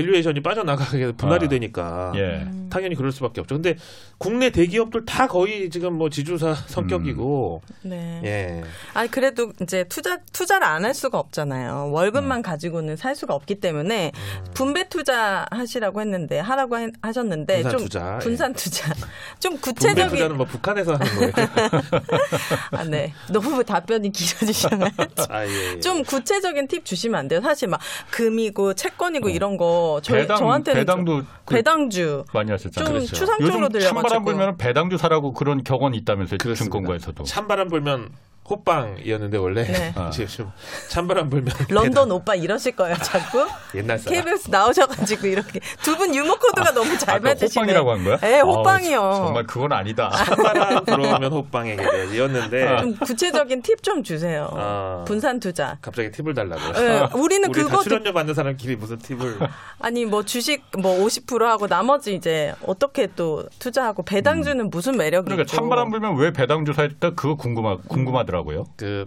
[0.00, 1.48] valuation이 빠져나가게 분할이 아.
[1.48, 2.46] 되니까 예.
[2.68, 3.54] 당연히 그럴 수밖에 없죠.
[3.54, 3.76] 근데
[4.18, 8.20] 국내 대기업들 다 거의 지금 뭐 지주사 성격이고 네.
[8.24, 8.64] 예.
[8.94, 11.90] 아니 그래도 이제 투자 투자를 안 할 수가 없잖아요.
[11.90, 14.12] 월급만 가지고는 살 수가 없기 때문에
[14.54, 18.18] 분배 투자 하시라고 했는데 하라고 하- 하셨는데 분산 좀 투자, 예.
[18.24, 18.92] 분산 투자
[19.40, 21.32] 좀 분배 구체적인 투자는 뭐 북한에서 하는 거예요.
[22.72, 23.12] 아, 네.
[23.32, 24.90] 너무 답변이 길어지잖아요.
[25.30, 25.80] 아, 예, 예.
[25.80, 27.40] 좀 구체적인 팁 주시면 안 돼요.
[27.40, 27.80] 사실 막
[28.10, 32.92] 금이고 채권이고 이런 거 저희 배당, 저한테는 배당도 좀 그 배당주 많이 좀 하셨잖아요.
[32.92, 33.14] 그렇죠.
[33.14, 36.38] 추상적으로 요즘 찬바람 들려가지고 불면 배당주 사라고 그런 격언이 있다면서요.
[36.38, 36.64] 그렇습니다.
[36.64, 37.24] 증권가에서도.
[37.24, 38.10] 찬바람 불면
[38.48, 39.92] 호빵이었는데 원래 네.
[39.96, 40.10] 아.
[40.10, 40.50] 지금
[40.88, 43.46] 찬바람 불면 런던 오빠 이러실 거예요, 자꾸.
[43.74, 44.22] 옛날 사람.
[44.24, 47.48] KBS 나오셔가지고 이렇게 두 분 유머 코드가 너무 잘 아까 맞으시네.
[47.72, 48.16] 호빵이라고 한 거야?
[48.18, 49.00] 네, 호빵이요.
[49.00, 50.10] 아우, 정말 그건 아니다.
[50.10, 54.48] 찬바람 불어오면 호빵에게 이었는데 좀 구체적인 팁 좀 주세요.
[54.52, 55.04] 아.
[55.06, 55.78] 분산 투자.
[55.80, 56.72] 갑자기 팁을 달라고요.
[56.72, 59.38] 네, 우리는 우리 다 그거 출연료 받는 사람끼리 무슨 팁을
[59.80, 65.42] 아니 뭐 주식 뭐 50% 하고 나머지 이제 어떻게 또 투자하고 배당주는 무슨 매력이 그러니까
[65.42, 65.56] 있고.
[65.56, 68.64] 찬바람 불면 왜 배당주 사했다 그거 궁금하 궁금하더라고 요.
[68.76, 69.06] 그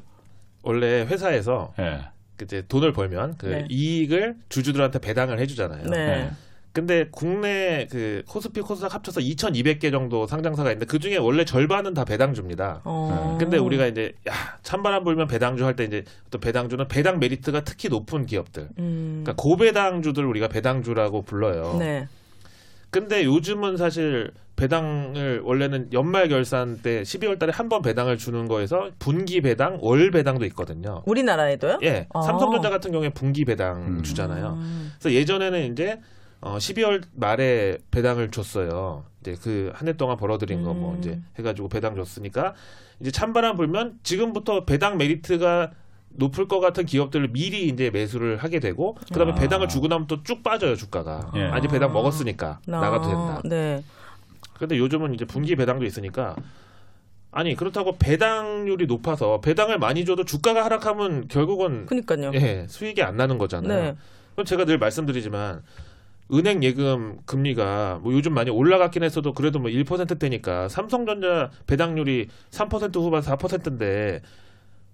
[0.64, 2.00] 원래 회사에서 예.
[2.38, 3.66] 그 이제 돈을 벌면 그 네.
[3.70, 5.84] 이익을 주주들한테 배당을 해주잖아요.
[5.90, 6.06] 네.
[6.06, 6.32] 네.
[6.72, 12.06] 근데 국내 그 코스피 코스닥 합쳐서 2,200개 정도 상장사가 있는데 그 중에 원래 절반은 다
[12.06, 12.82] 배당주입니다.
[12.84, 13.38] 어.
[13.40, 17.90] 근데 우리가 이제 야 찬바람 불면 배당주 할 때 이제 또 배당주는 배당 메리트가 특히
[17.90, 19.22] 높은 기업들, 음.
[19.24, 21.76] 그러니까 고배당주들 우리가 배당주라고 불러요.
[21.80, 22.08] 네.
[22.92, 28.90] 근데 요즘은 사실 배당을 원래는 연말 결산 때 12월 달에 한 번 배당을 주는 거에서
[29.00, 31.02] 분기 배당, 월 배당도 있거든요.
[31.06, 31.80] 우리나라에도요?
[31.84, 32.08] 예.
[32.14, 32.22] 아.
[32.22, 34.04] 삼성전자 같은 경우에 분기 배당 음.
[34.04, 34.58] 주잖아요.
[34.60, 34.92] 음.
[35.00, 36.02] 그래서 예전에는 이제
[36.42, 39.06] 어 12월 말에 배당을 줬어요.
[39.22, 41.00] 이제 그 한 해 동안 벌어들인 거뭐 음.
[41.00, 42.54] 이제 해 가지고 배당 줬으니까
[43.00, 45.72] 이제 찬바람 불면 지금부터 배당 메리트가
[46.12, 49.36] 높을 것 같은 기업들을 미리 이제 매수를 하게 되고 그다음에 아.
[49.36, 51.32] 배당을 주고 나면 또 쭉 빠져요 주가가.
[51.36, 51.44] 예.
[51.44, 53.42] 아니 배당 먹었으니까 나- 나가도 된다.
[53.46, 53.84] 네.
[54.58, 56.36] 근데 요즘은 이제 분기 배당도 있으니까
[57.32, 62.32] 아니 그렇다고 배당률이 높아서 배당을 많이 줘도 주가가 하락하면 결국은 그니까요.
[62.34, 63.82] 예, 수익이 안 나는 거잖아요.
[63.84, 63.96] 네.
[64.34, 65.62] 그럼 제가 늘 말씀드리지만
[66.34, 73.22] 은행 예금 금리가 뭐 요즘 많이 올라갔긴 했어도 그래도 뭐 1%대니까 삼성전자 배당률이 3% 후반
[73.22, 74.22] 4%인데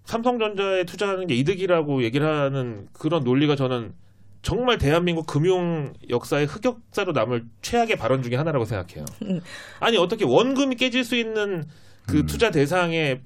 [0.06, 3.94] 삼성전자에 투자하는 게 이득이라고 얘기를 하는 그런 논리가 저는
[4.42, 9.06] 정말 대한민국 금융 역사의 흑역사로 남을 최악의 발언 중에 하나라고 생각해요.
[9.24, 9.42] 음.
[9.82, 11.66] 아니 어떻게 원금이 깨질 수 있는
[12.08, 12.26] 그 음.
[12.28, 13.22] 투자 대상의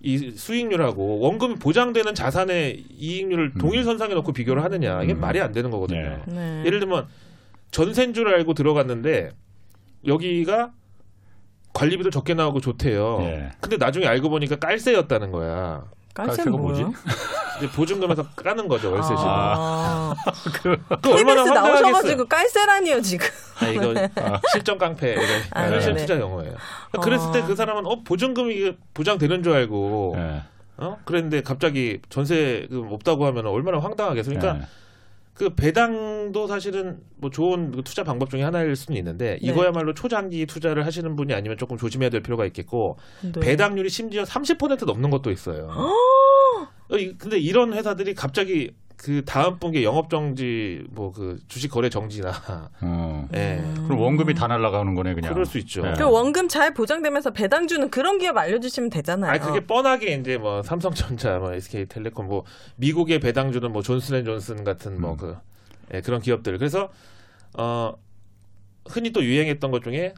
[0.00, 3.58] 이 수익률하고 원금이 보장되는 자산의 이익률을 음.
[3.60, 5.20] 동일 선상에 놓고 비교를 하느냐 이게 음.
[5.20, 6.22] 말이 안 되는 거거든요.
[6.26, 6.34] 네.
[6.34, 6.62] 네.
[6.66, 7.06] 예를 들면
[7.70, 9.30] 전세인 줄 알고 들어갔는데
[10.04, 10.72] 여기가
[11.78, 13.18] 관리비도 적게 나오고 좋대요.
[13.22, 13.50] 예.
[13.60, 15.84] 근데 나중에 알고 보니까 깔세였다는 거야.
[16.14, 16.84] 깔새가 뭐지?
[17.58, 19.22] 이제 보증금에서 까는 거죠 월세 지금.
[19.24, 20.14] 아.
[21.02, 21.44] 그 얼마나.
[21.44, 23.28] 나오셔가지고 깔새라니요 지금.
[23.60, 23.94] 아 이거
[24.52, 25.22] 실전 깡패 이거
[25.52, 26.06] 아, 현실 네네.
[26.06, 26.56] 투자 용어예요.
[27.00, 27.46] 그랬을 때 어.
[27.46, 30.42] 그 사람은 어 보증금이 보장되는 줄 알고 예.
[30.78, 34.38] 어 그랬는데 갑자기 전세금 없다고 하면 얼마나 황당하겠어요.
[34.38, 34.68] 그러니까 예.
[35.38, 39.38] 그 배당도 사실은 뭐 좋은 그 투자 방법 중에 하나일 수는 있는데 네.
[39.40, 43.38] 이거야말로 초장기 투자를 하시는 분이 아니면 조금 조심해야 될 필요가 있겠고 네.
[43.38, 45.68] 배당률이 심지어 30% 넘는 것도 있어요.
[46.90, 51.88] 어, 이- 근데 이런 회사들이 갑자기 그 다음 분기에 영업 정지 뭐 그 주식 거래
[51.88, 52.32] 정지나
[52.82, 53.28] 어.
[53.34, 53.62] 예.
[53.86, 55.32] 그럼 원금이 다 날아가는 거네 그냥.
[55.32, 55.86] 그럴 수 있죠.
[55.86, 55.94] 예.
[55.96, 59.32] 그 원금 잘 보장되면서 배당 주는 그런 기업 알려주시면 되잖아요.
[59.32, 62.44] 아 그게 뻔하게 이제 뭐 삼성전자, 뭐 SK텔레콤, 뭐
[62.76, 65.16] 미국의 배당 주는 뭐 존슨앤존슨 같은 뭐 음.
[65.16, 66.58] 그 그런 기업들.
[66.58, 66.90] 그래서
[67.56, 67.94] 어
[68.88, 70.14] 흔히 또 유행했던 것 중에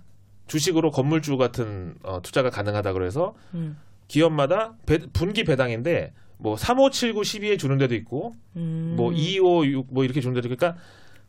[0.46, 3.78] 주식으로 건물주 같은 어, 투자가 가능하다 그래서 음.
[4.08, 8.94] 기업마다 배- 분기 배당인데 뭐 3579, 12에 주는 데도 있고 음.
[8.96, 10.80] 뭐 256 뭐 이렇게 주는 데도 있고 그러니까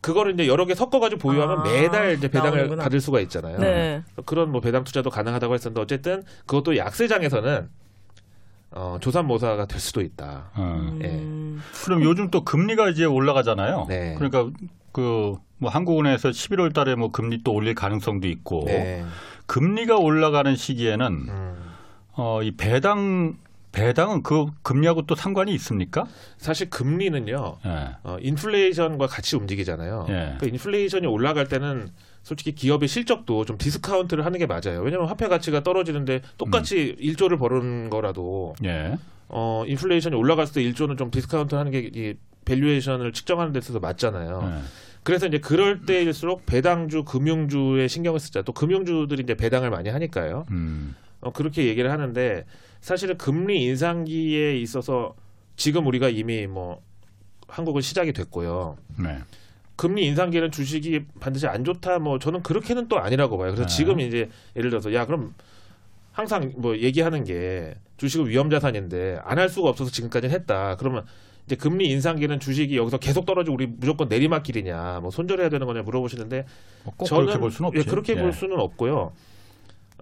[0.01, 2.83] 그거를 이제 여러 개 섞어가지고 보유하면 아, 매달 이제 배당을 나오는구나.
[2.83, 3.59] 받을 수가 있잖아요.
[3.59, 4.03] 네.
[4.25, 7.69] 그런 뭐 배당 투자도 가능하다고 했었는데 어쨌든 그것도 약세장에서는
[8.71, 10.51] 어, 조삼모사가 될 수도 있다.
[10.55, 10.91] 어.
[11.01, 11.61] 음.
[11.85, 13.85] 그럼 요즘 또 금리가 이제 올라가잖아요.
[13.89, 14.15] 네.
[14.17, 14.49] 그러니까
[14.91, 19.05] 그 뭐 한국은행에서 11월 달에 뭐 금리 또 올릴 가능성도 있고 네.
[19.45, 21.55] 금리가 올라가는 시기에는 음.
[22.13, 23.37] 어, 이 배당
[23.71, 26.05] 배당은 그 금리하고 또 상관이 있습니까?
[26.37, 27.57] 사실 금리는요.
[27.65, 27.89] 예.
[28.03, 30.05] 어, 인플레이션과 같이 움직이잖아요.
[30.09, 30.13] 예.
[30.13, 31.89] 그러니까 인플레이션이 올라갈 때는
[32.23, 34.81] 솔직히 기업의 실적도 좀 디스카운트를 하는 게 맞아요.
[34.81, 38.97] 왜냐하면 화폐 가치가 떨어지는데 똑같이 1조를 버는 거라도 예.
[39.29, 42.13] 어, 인플레이션이 올라갔을 때 1조는 좀 디스카운트 하는 게 이
[42.45, 44.51] valuation을 측정하는 데 있어서 맞잖아요.
[44.57, 44.61] 예.
[45.03, 48.41] 그래서 이제 그럴 때일수록 배당주, 금융주에 신경을 쓰자.
[48.43, 50.45] 또 금융주들이 이제 배당을 많이 하니까요.
[50.51, 50.95] 음.
[51.21, 52.45] 어, 그렇게 얘기를 하는데
[52.81, 55.15] 사실은 금리 인상기에 있어서
[55.55, 56.81] 지금 우리가 이미 뭐
[57.47, 58.77] 한국은 시작이 됐고요.
[58.97, 59.19] 네.
[59.75, 61.99] 금리 인상기는 주식이 반드시 안 좋다.
[61.99, 63.51] 뭐 저는 그렇게는 또 아니라고 봐요.
[63.51, 63.75] 그래서 네.
[63.75, 65.33] 지금 이제 예를 들어서 야 그럼
[66.11, 70.75] 항상 뭐 얘기하는 게 주식은 위험 자산인데 안 할 수가 없어서 지금까지는 했다.
[70.77, 71.05] 그러면
[71.45, 76.45] 이제 금리 인상기는 주식이 여기서 계속 떨어지고 우리 무조건 내리막길이냐, 뭐 손절해야 되는 거냐 물어보시는데
[76.83, 77.79] 뭐꼭 그렇게 볼 수는 없지.
[77.79, 78.21] 예, 그렇게 예.
[78.21, 79.13] 볼 수는 없고요.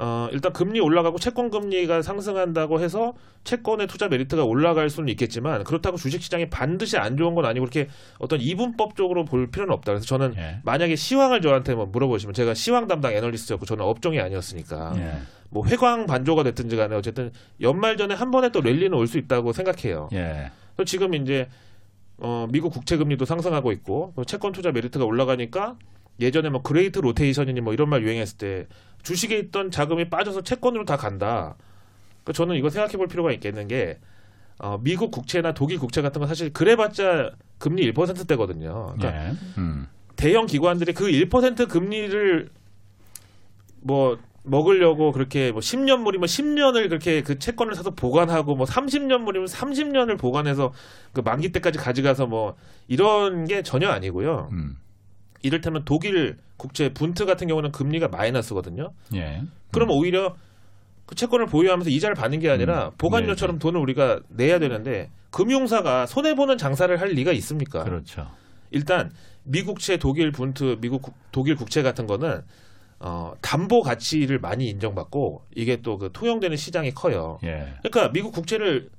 [0.01, 5.97] 어, 일단 금리 올라가고 채권 금리가 상승한다고 해서 채권의 투자 메리트가 올라갈 수는 있겠지만 그렇다고
[5.97, 9.91] 주식 시장이 반드시 안 좋은 건 아니고 그렇게 어떤 이분법적으로 볼 필요는 없다.
[9.91, 10.59] 그래서 저는 예.
[10.63, 15.17] 만약에 시황을 저한테 뭐 물어보시면 제가 시황 담당 애널리스트였고 저는 업종이 아니었으니까 예.
[15.49, 19.51] 뭐 회광 반조가 됐든지 간에 어쨌든 연말 전에 한 번에 또 랠리는 올 수 있다고
[19.51, 20.07] 생각해요.
[20.13, 20.51] 예.
[20.75, 21.49] 그래서 지금 이제
[22.19, 25.75] 어, 미국 국채 금리도 상승하고 있고 또 채권 투자 메리트가 올라가니까
[26.19, 28.67] 예전에 뭐 great rotation이니 뭐 이런 말 유행했을 때
[29.03, 31.55] 주식에 있던 자금이 빠져서 채권으로 다 간다.
[32.23, 33.99] 그 저는 이거 생각해 볼 필요가 있겠는 게
[34.57, 38.93] 어, 미국 국채나 독일 국채 같은 건 사실 그래봤자 금리 1%대거든요.
[38.97, 39.33] 그러니까 예.
[39.57, 39.87] 음.
[40.15, 42.49] 대형 기관들이 그 1% 금리를
[43.81, 50.73] 뭐 먹으려고 그렇게 뭐 10년물이면 10년을 그렇게 그 채권을 사서 보관하고 뭐 30년물이면 30년을 보관해서
[51.13, 52.55] 그 만기 때까지 가져가서 뭐
[52.87, 54.49] 이런 게 전혀 아니고요.
[54.51, 54.77] 음.
[55.41, 58.91] 이를테면 독일 국채 분트 같은 경우는 금리가 마이너스거든요.
[59.15, 59.41] 예.
[59.71, 60.35] 그러면 오히려
[61.05, 62.91] 그 채권을 보유하면서 이자를 받는 게 아니라 음.
[62.97, 67.83] 보관료처럼 돈을 우리가 내야 되는데 금융사가 손해 보는 장사를 할 리가 있습니까?
[67.83, 68.29] 그렇죠.
[68.71, 69.11] 일단
[69.43, 72.41] 미국채, 독일 분트, 미국 국- 독일 국채 같은 거는
[72.99, 77.39] 어, 담보 가치를 많이 인정받고 이게 또 그 통용되는 시장이 커요.
[77.43, 77.73] 예.
[77.81, 78.89] 그러니까 미국 국채를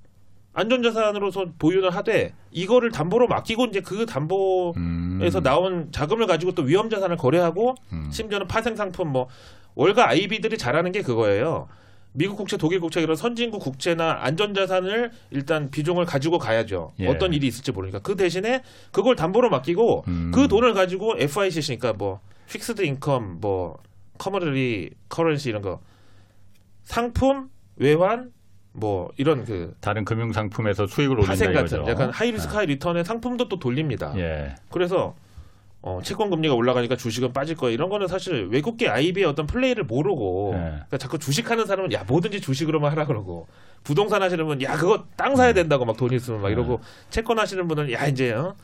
[0.53, 5.43] 안전자산으로서 보유는 하되 이거를 담보로 맡기고 이제 그 담보에서 음.
[5.43, 8.11] 나온 자금을 가지고 또 위험 자산을 거래하고 음.
[8.11, 9.29] 심지어는 파생 상품 뭐
[9.75, 11.69] 월가 IB들이 잘하는 게 그거예요.
[12.13, 16.93] 미국 국채, 독일 국채 이런 선진국 국채나 안전자산을 일단 비중을 가지고 가야죠.
[16.99, 17.07] 예.
[17.07, 20.33] 어떤 일이 있을지 모르니까 그 대신에 그걸 담보로 맡기고 음.
[20.35, 23.79] 그 돈을 가지고 FICC니까 뭐 fixed income, 뭐
[24.19, 25.81] commodity currency 이런 거
[26.83, 28.33] 상품, 외환
[28.81, 31.79] 뭐 이런 그 다른 금융 상품에서 수익을 올린다 파생 이거죠.
[31.79, 34.13] 같은 약간 high risk high return의 상품도 또 돌립니다.
[34.17, 34.55] 예.
[34.71, 35.15] 그래서
[35.83, 37.71] 어, 채권 금리가 올라가니까 주식은 빠질 거야.
[37.71, 40.61] 이런 거는 사실 외국계 아이비의 어떤 플레이를 모르고 네.
[40.61, 43.47] 그러니까 자꾸 주식하는 사람은 야 뭐든지 주식으로만 하라 그러고
[43.85, 47.67] 부동산 하시는 분은 야 그거 땅 사야 된다고 막 돈 있으면 막 이러고 채권 하시는
[47.69, 48.55] 분은 야 이제 어?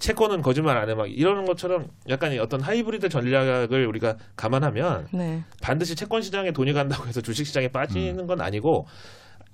[0.00, 5.42] 채권은 거짓말 안 해 막 이러는 것처럼 약간 이 어떤 하이브리드 전략을 우리가 감안하면 네.
[5.62, 8.86] 반드시 채권 시장에 돈이 간다고 해서 주식 시장에 빠지는 건 아니고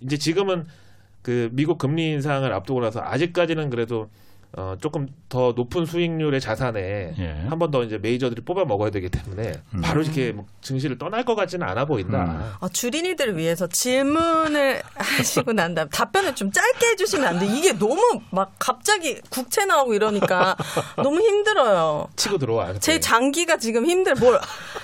[0.05, 0.67] 이제 지금은
[1.23, 4.09] 그 미국 금리 인상을 앞두고 나서 아직까지는 그래도
[4.55, 7.47] 어 조금 더 높은 수익률의 자산에 예.
[7.49, 9.81] 한번 더 이제 메이저들이 뽑아 먹어야 되기 때문에 음.
[9.81, 12.59] 바로 이렇게 뭐 증시를 떠날 것 같지는 않아 보인다.
[12.61, 17.47] 아, 주린이들을 위해서 질문을 하시고 난 다음 답변을 좀 짧게 해주시면 안 돼.
[17.47, 20.55] 이게 너무 막 갑자기 국채 나오고 이러니까
[21.03, 22.09] 너무 힘들어요.
[22.17, 22.75] 치고 들어와.
[22.75, 23.01] 제 그때.
[23.01, 24.39] 장기가 지금 힘들, 뭘,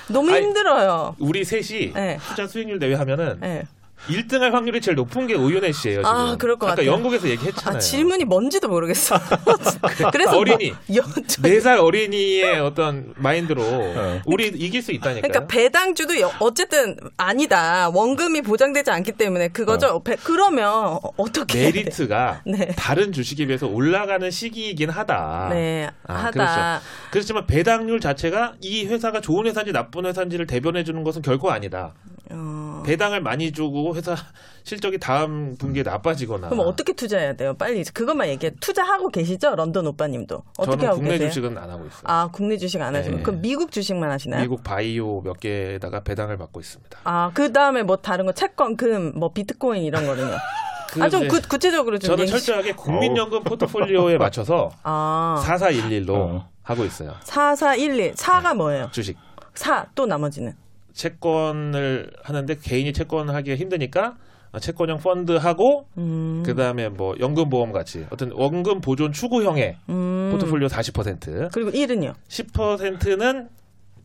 [0.09, 1.14] 너무 아니, 힘들어요.
[1.19, 2.19] 우리 셋이 네.
[2.27, 3.64] 투자 수익률 대회 하면은 네.
[4.07, 6.03] 1등할 확률이 제일 높은 게 오윤혜 씨예요.
[6.03, 6.07] 지금.
[6.11, 6.93] 아, 그럴 것 아까 같아요.
[6.93, 7.77] 영국에서 얘기했잖아요.
[7.77, 9.17] 아, 질문이 뭔지도 모르겠어.
[10.13, 10.71] 그래서 어린이.
[10.87, 14.21] 뭐, 여, 저- 네살 어린이의 어떤 마인드로 어.
[14.27, 15.23] 우리 이길 수 있다니까요.
[15.23, 17.91] 그러니까 배당주도 여- 어쨌든 아니다.
[17.91, 20.03] 원금이 보장되지 않기 때문에 그거죠.
[20.03, 21.65] 배- 그러면 어떻게?
[21.65, 22.69] 메리트가 네.
[22.77, 25.49] 다른 주식에 비해서 올라가는 시기이긴 하다.
[25.53, 26.31] 네, 아, 하다.
[26.31, 26.85] 그렇죠.
[27.11, 31.95] 그렇지만 배당률 자체가 이 회사가 좋은 회사인지 나쁜 회사인지를 대변해 주는 것은 결코 아니다.
[32.31, 34.14] 어, 배당을 많이 주고 회사
[34.64, 36.51] 실적이 다음 분기에 나빠지거나.
[36.51, 37.55] 그럼 어떻게 투자해야 돼요?
[37.57, 38.53] 빨리 그것만 얘기해.
[38.61, 39.55] 투자하고 계시죠?
[39.57, 40.43] 런던 오빠님도.
[40.59, 41.29] 어떻게 저는 하고 국내 계세요?
[41.31, 42.03] 주식은 안 하고 있어요.
[42.05, 43.16] 아, 국내 주식 안 하시고.
[43.16, 43.22] 네.
[43.22, 44.43] 그럼 미국 주식만 하시나요?
[44.43, 46.99] 미국 바이오 몇 개에다가 배당을 받고 있습니다.
[47.05, 50.37] 아, 그 다음에 뭐 다른 거 채권, 금, 뭐 비트코인 이런 거는요.
[50.93, 56.49] 그 아, 좀 구, 구체적으로 좀 저는 얘기- 철저하게 국민연금 포트폴리오에 맞춰서 아, 4411로 어.
[56.62, 57.14] 하고 있어요.
[57.24, 58.14] 4411.
[58.14, 58.89] 4가 뭐예요?
[58.93, 59.16] 주식.
[59.55, 60.55] 4, 또 나머지는.
[60.99, 64.17] 채권을 하는데 개인이 채권하기가 힘드니까
[64.61, 66.43] 채권형 펀드 하고 음.
[66.45, 70.31] 그다음에 뭐 연금 보험 같이 어떤 원금 보존 추구형의 음.
[70.33, 72.15] 포트폴리오 40%, 그리고 1은요?
[72.29, 73.49] 10%는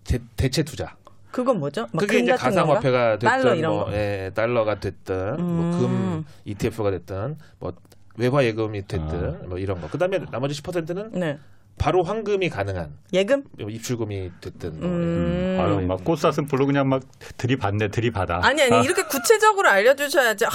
[0.04, 0.96] 대, 체 투자.
[1.32, 1.88] 그건 뭐죠?
[1.94, 3.18] 막 그게 금 이제 가상화폐가?
[3.18, 3.94] 달러 됐든 이런 뭐 거.
[3.94, 5.72] 예, 달러가 됐든 음.
[5.72, 7.74] 뭐금 ETF가 됐든 뭐
[8.18, 9.88] 외화 예금이 됐든 뭐 이런 거.
[9.88, 11.40] 그다음에 나머지 10%는 네.
[11.78, 13.44] 바로 환금이 가능한 예금?
[13.60, 15.58] 입출금이 됐든 뭐 음.
[15.60, 17.04] 아유, 막 꽃사슴불로 그냥 막
[17.38, 18.40] 들이받네, 들이받아.
[18.44, 20.46] 아니 아니 이렇게 구체적으로 알려주셔야지.
[20.46, 20.50] 아,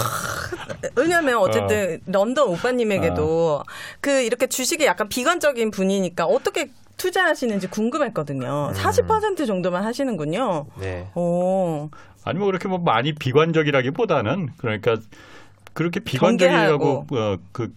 [0.97, 3.63] 왜냐면 어쨌든 런던 오빠님에게도
[4.01, 8.73] 그 이렇게 주식에 약간 비관적인 분이니까 어떻게 투자하시는지 궁금했거든요.
[8.75, 10.67] 40% 정도만 하시는군요.
[10.81, 11.09] 네.
[11.15, 11.91] 오,
[12.25, 14.97] 아니 뭐 그렇게 뭐 많이 비관적이라기보다는 그러니까
[15.75, 17.73] 그렇게 비관적이라고 어, 그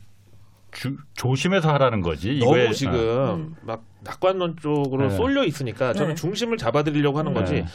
[0.71, 2.33] 주- 조심해서 하라는 거지.
[2.35, 3.55] 이거에 너무 지금 음.
[3.61, 5.15] 막 낙관론 쪽으로 네.
[5.15, 6.15] 쏠려 있으니까 저는 네.
[6.15, 7.53] 중심을 잡아드리려고 하는 거지.
[7.55, 7.65] 네.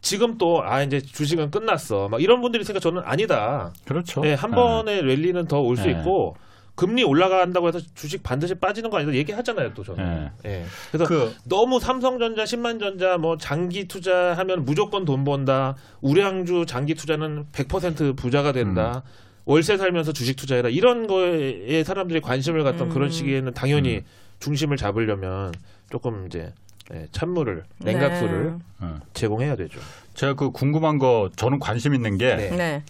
[0.00, 2.08] 지금 또 아 이제 주식은 끝났어.
[2.08, 3.72] 막 이런 분들이 있으니까 저는 아니다.
[3.86, 4.20] 그렇죠.
[4.20, 4.56] 네, 한 네.
[4.56, 5.92] 번의 랠리는 더 올수 네.
[5.92, 6.36] 있고
[6.74, 10.28] 금리 올라간다고 해서 주식 반드시 빠지는 거 아니다 얘기하잖아요 또 저는.
[10.44, 10.64] 예.
[10.92, 15.74] 그래서 그 너무 삼성전자, 신만전자 뭐 장기 투자하면 무조건 돈 번다.
[16.02, 19.02] 우량주 장기 투자는 100% 부자가 된다.
[19.06, 19.25] 음.
[19.46, 20.68] 월세 살면서 주식 투자해라.
[20.68, 22.92] 이런 거에 사람들이 관심을 갖던 음.
[22.92, 24.02] 그런 시기에는 당연히 음.
[24.40, 25.54] 중심을 잡으려면
[25.90, 26.52] 조금 이제
[26.92, 28.58] 예, 찬물을 냉각수를 네.
[28.80, 29.00] 어.
[29.14, 29.80] 제공해야 되죠.
[30.14, 32.50] 제가 그 궁금한 거 저는 관심 있는 게 네.
[32.50, 32.82] 네.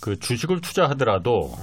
[0.00, 1.54] 그 주식을 투자하더라도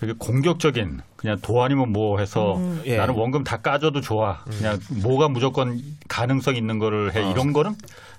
[0.00, 2.82] 이렇게 공격적인 그냥 도 아니면 뭐 해서 음.
[2.86, 2.96] 예.
[2.96, 4.38] 나는 원금 다 까줘도 좋아.
[4.44, 7.20] 그냥 뭐가 무조건 가능성 있는 거를 해.
[7.22, 7.30] 어.
[7.30, 7.74] 이런 거는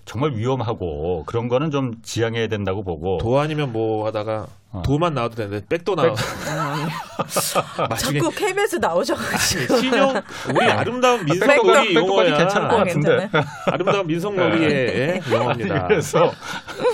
[0.09, 3.19] 정말 위험하고 그런 거는 좀 지양해야 된다고 보고.
[3.19, 4.81] 도 아니면 뭐 하다가 어.
[4.83, 6.15] 도만 나와도 되는데 백도 나와.
[7.89, 9.77] 나중에 자꾸 KBS 나오셔가지고.
[9.77, 10.19] 신용
[10.55, 12.37] 우리 아름다운 백도가- 민속놀이 용어야.
[12.39, 13.17] 괜찮을 것 아, 같은데.
[13.19, 13.45] 괜찮아요?
[13.71, 15.87] 아름다운 민속놀이의 예, 용어입니다.
[15.87, 16.31] 그래서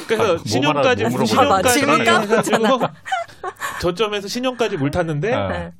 [0.07, 1.25] 그래서 아, 뭐 신용까지 말하- 뭐 아,
[1.69, 2.51] 신용까지
[3.79, 5.47] 저점에서 신용까지 물 탔는데 아.
[5.47, 5.71] 네.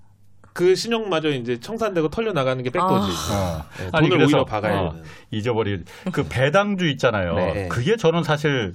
[0.55, 3.11] 그 신용마저 이제 청산되고 털려 나가는 게 백도지.
[3.33, 3.65] 어.
[3.81, 5.03] 예, 아니, 돈을 그래서, 오히려 박아야 어, 되는.
[5.29, 5.83] 잊어버리
[6.13, 7.35] 그 배당주 있잖아요.
[7.35, 7.67] 네.
[7.67, 8.73] 그게 저는 사실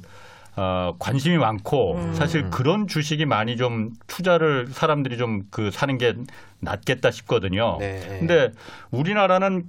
[0.57, 2.12] 어, 관심이 많고 음.
[2.12, 6.16] 사실 그런 주식이 많이 좀 투자를 사람들이 좀 그 사는 게
[6.59, 7.78] 낫겠다 싶거든요.
[7.81, 8.18] 네, 네.
[8.18, 8.53] 근데
[8.91, 9.64] 우리나라는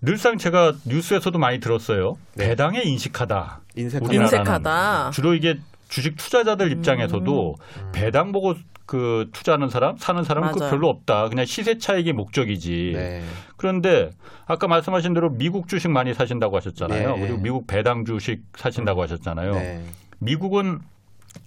[0.00, 2.18] 늘상 제가 뉴스에서도 많이 들었어요.
[2.34, 2.48] 네.
[2.48, 3.60] 배당에 인식하다.
[3.76, 5.10] 인색 우리나라는 인색하다.
[5.12, 5.60] 주로 이게
[5.94, 7.92] 주식 투자자들 입장에서도 음.
[7.92, 10.58] 배당 보고 그 투자하는 사람, 사는 사람은 그.
[10.58, 11.28] 별로 없다.
[11.28, 12.92] 그냥 시세 차익이 목적이지.
[12.96, 13.22] 네.
[13.56, 14.10] 그런데
[14.44, 17.14] 아까 말씀하신 대로 미국 주식 많이 사신다고 하셨잖아요.
[17.14, 17.20] 네.
[17.20, 19.52] 그리고 미국 배당 주식 사신다고 하셨잖아요.
[19.52, 19.84] 네.
[20.18, 20.80] 미국은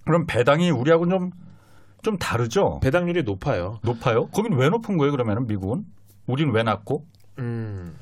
[0.06, 1.32] 그럼 배당이 우리하고는 좀,
[2.02, 2.80] 좀 다르죠?
[2.82, 3.80] 배당률이 높아요.
[3.84, 4.28] 높아요?
[4.28, 5.84] 거긴 왜 높은 거예요, 그러면은 미국은?
[6.26, 7.06] 우리는 왜 낮고?
[7.40, 7.98] 음.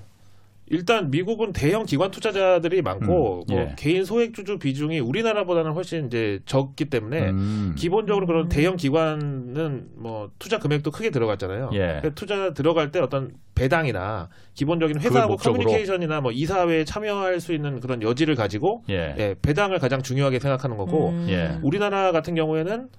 [0.68, 3.56] 일단 미국은 대형 기관 투자자들이 많고 음, 예.
[3.56, 7.76] 뭐 개인 소액 주주 비중이 우리나라보다는 훨씬 이제 적기 때문에 음.
[7.78, 11.70] 기본적으로 그런 대형 기관은 뭐 투자 금액도 크게 들어갔잖아요.
[11.74, 11.78] 예.
[11.78, 15.36] 그러니까 투자 들어갈 때 어떤 배당이나 기본적인 회사하고.
[15.38, 19.16] 커뮤니케이션이나 뭐 이사회에 참여할 수 있는 그런 여지를 가지고 예.
[19.18, 21.28] 예, 배당을 가장 중요하게 생각하는 거고 음.
[21.30, 21.60] 예.
[21.62, 22.90] 우리나라 같은 경우에는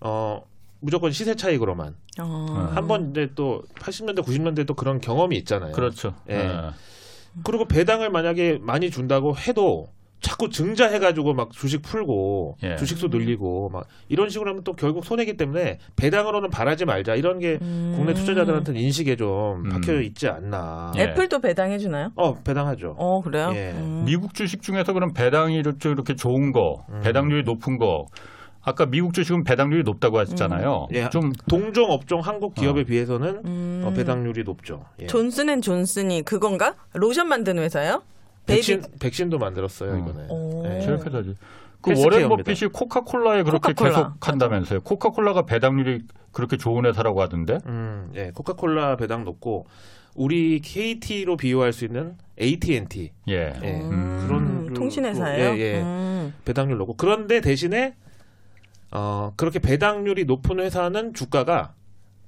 [0.00, 0.42] 어
[0.80, 2.70] 무조건 시세 차익으로만 어.
[2.74, 5.72] 한번 이제 또 80년대 90년대 또 그런 경험이 있잖아요.
[5.72, 6.14] 그렇죠.
[6.30, 6.38] 예.
[6.38, 6.72] 어.
[7.44, 9.88] 그리고 배당을 만약에 많이 준다고 해도
[10.20, 12.76] 자꾸 증자해가지고 막 주식 풀고 예.
[12.76, 17.58] 주식수 늘리고 막 이런 식으로 하면 또 결국 손해기 때문에 배당으로는 바라지 말자 이런 게
[17.62, 17.94] 음.
[17.96, 19.70] 국내 투자자들한테는 인식에 좀 음.
[19.70, 20.92] 박혀 있지 않나.
[20.96, 21.02] 예.
[21.02, 22.12] 애플도 배당해 주나요?
[22.16, 22.96] 어 배당하죠.
[22.98, 23.52] 어 그래요?
[23.54, 23.70] 예.
[23.72, 24.04] 음.
[24.04, 27.00] 미국 주식 중에서 그럼 배당이 이렇게 이렇게 좋은 거, 음.
[27.02, 28.06] 배당률이 높은 거.
[28.62, 30.88] 아까 미국 주식은 배당률이 높다고 하셨잖아요.
[30.92, 31.08] 예.
[31.10, 33.82] 좀 동종 업종 한국 기업에 비해서는 음.
[33.84, 34.84] 어, 배당률이 높죠.
[35.00, 35.06] 예.
[35.06, 36.74] 존슨앤존슨이 그건가?
[36.92, 38.02] 로션 만드는 회사요?
[38.46, 39.98] 백신 백신도 만들었어요 음.
[40.00, 40.26] 이번에.
[40.28, 40.64] 오.
[40.66, 40.80] 예.
[40.80, 41.34] 제일 회사지.
[41.80, 41.94] 그.
[41.96, 43.90] 워렌 버핏이 코카콜라에 그렇게 코카콜라.
[43.90, 44.80] 계속 한다면서요.
[44.80, 46.02] 코카콜라가 배당률이
[46.32, 47.58] 그렇게 좋은 회사라고 하던데.
[47.66, 49.66] 음, 예, 코카콜라 배당 높고
[50.14, 53.54] 우리 KT로 비유할 수 있는 AT&T 예.
[53.62, 55.56] 예, 음, 그런 통신회사예요.
[55.56, 55.80] 예, 예.
[55.80, 56.34] 음.
[56.44, 57.94] 배당률 높고 그런데 대신에
[58.90, 61.74] 어 그렇게 배당률이 높은 회사는 주가가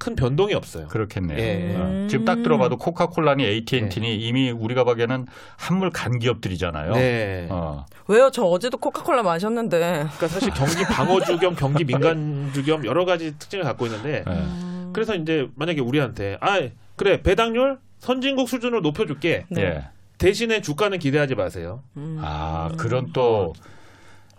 [0.02, 0.88] 큰 변동이 없어요.
[0.88, 1.38] 그렇겠네요.
[1.38, 1.76] 예.
[1.76, 6.92] 어, 지금 딱 들어봐도 코카콜라니 AT&T니 이미 우리가 보기에는 한물 간 기업들이잖아요.
[6.94, 7.46] 네.
[7.50, 7.86] 어.
[8.08, 8.30] 왜요?
[8.32, 9.78] 저 어제도 코카콜라 마셨는데.
[9.78, 14.30] 그러니까 사실 경기 방어주 겸 경기 민간주 겸 여러 가지 특징을 갖고 있는데 예.
[14.32, 14.90] 음.
[14.92, 16.60] 그래서 이제 만약에 우리한테 아
[16.96, 19.62] 그래 배당률 선진국 수준으로 높여줄게 네.
[19.62, 19.84] 예.
[20.18, 21.82] 대신에 주가는 기대하지 마세요.
[21.96, 22.18] 음.
[22.22, 23.54] 아, 그런 또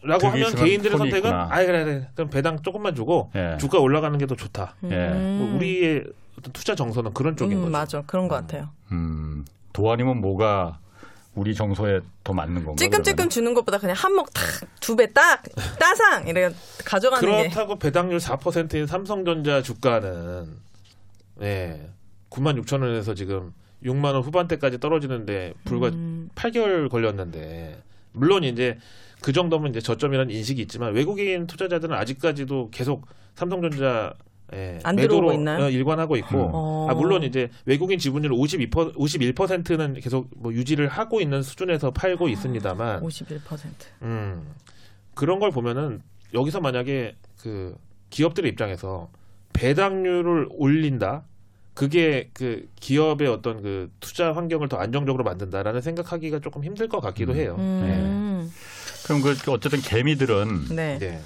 [0.03, 1.47] 라고 하면 개인들의 선택은 있구나.
[1.51, 3.57] 아 그래 그래 그럼 배당 조금만 주고 예.
[3.59, 4.75] 주가 올라가는 게 더 좋다.
[4.91, 5.09] 예.
[5.09, 6.03] 뭐 우리의
[6.37, 7.71] 어떤 투자 정서는 그런 쪽인 음, 거죠.
[7.71, 8.01] 맞아.
[8.05, 8.69] 그런 것 같아요.
[8.91, 10.79] 음, 도안이면 뭐가
[11.35, 12.75] 우리 정서에 더 맞는 건가?
[12.77, 13.29] 찌끔찌끔 그러면은?
[13.29, 15.41] 주는 것보다 그냥 한몫 탁두 배 딱
[15.79, 16.51] 따상 이래
[16.85, 20.47] 가져가는 게 그렇다고 배당률 4%인 삼성전자 주가는
[21.41, 21.89] 예
[22.29, 26.29] 9만 6천 원에서 지금 6만 원 후반대까지 떨어지는데 불과 음.
[26.35, 27.81] 8개월 걸렸는데
[28.11, 28.77] 물론 이제
[29.23, 34.13] 그 정도면 이제 저점이라는 인식이 있지만 외국인 투자자들은 아직까지도 계속 삼성전자
[34.53, 35.63] 예, 안 매도로 들어오고 있나요?
[35.63, 36.87] 어, 일관하고 있고 어.
[36.89, 43.01] 아, 물론 이제 외국인 지분율 52% 51%는 계속 뭐 유지를 하고 있는 수준에서 팔고 있습니다만
[43.01, 43.39] 51%.
[44.01, 44.45] 음,
[45.13, 46.01] 그런 걸 보면은
[46.33, 47.77] 여기서 만약에 그
[48.09, 49.09] 기업들의 입장에서
[49.53, 51.23] 배당률을 올린다.
[51.73, 57.33] 그게 그 기업의 어떤 그 투자 환경을 더 안정적으로 만든다라는 생각하기가 조금 힘들 것 같기도
[57.33, 57.55] 해요.
[57.57, 58.51] 음.
[59.05, 60.97] 그럼 그 어쨌든 개미들은 네.
[60.99, 61.19] 네.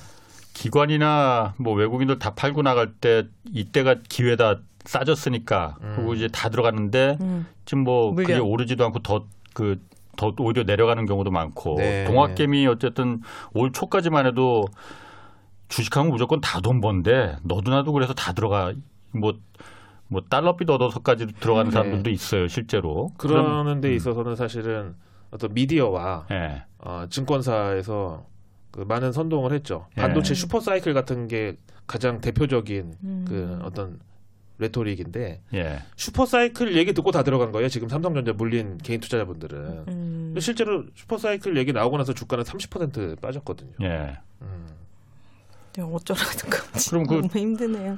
[0.54, 5.94] 기관이나 뭐 외국인들 다 팔고 나갈 때 이때가 기회다 싸졌으니까 음.
[5.96, 7.46] 그리고 이제 다 들어갔는데 음.
[7.66, 8.48] 지금 뭐 그게 물량.
[8.48, 9.82] 오르지도 않고 더그
[10.16, 12.06] 더 오히려 내려가는 경우도 많고 네.
[12.06, 13.22] 동학개미 어쨌든
[13.54, 14.66] 올 초까지만 해도
[15.70, 18.74] 주식하면 무조건 다 돈 번데 너도 나도 그래서 다 들어가
[19.12, 19.34] 뭐
[20.10, 21.74] 뭐 달러빚 얻어서까지 들어가는 네.
[21.74, 24.96] 사람들도 있어요 실제로 그러는 데 있어서는 사실은
[25.32, 26.64] 어떤 미디어와 예.
[26.80, 28.26] 어, 증권사에서
[28.72, 29.88] 그 많은 선동을 했죠.
[29.98, 30.02] 예.
[30.02, 31.58] 반도체 슈퍼 사이클 같은 게
[31.88, 33.26] 가장 대표적인 음.
[33.28, 34.00] 그 어떤
[34.60, 35.80] 레토릭인데 예.
[35.96, 37.70] 슈퍼 사이클 얘기 듣고 다 들어간 거예요.
[37.70, 39.86] 지금 삼성전자 물린 개인 투자자분들은.
[39.88, 40.36] 음.
[40.40, 43.74] 실제로 슈퍼 사이클 얘기 나오고 나서 주가는 30% 빠졌거든요.
[43.82, 44.18] 예.
[44.42, 44.68] 음.
[45.80, 47.98] 어쩌라는 건지 그럼 그- 너무 힘드네요.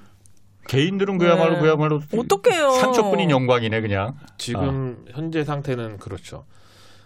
[0.68, 1.62] 개인들은 그야말로 네.
[1.62, 2.72] 그야말로 어떡해요.
[2.72, 4.18] 상처뿐인 영광이네 그냥.
[4.38, 6.46] 지금 현재 상태는 그렇죠.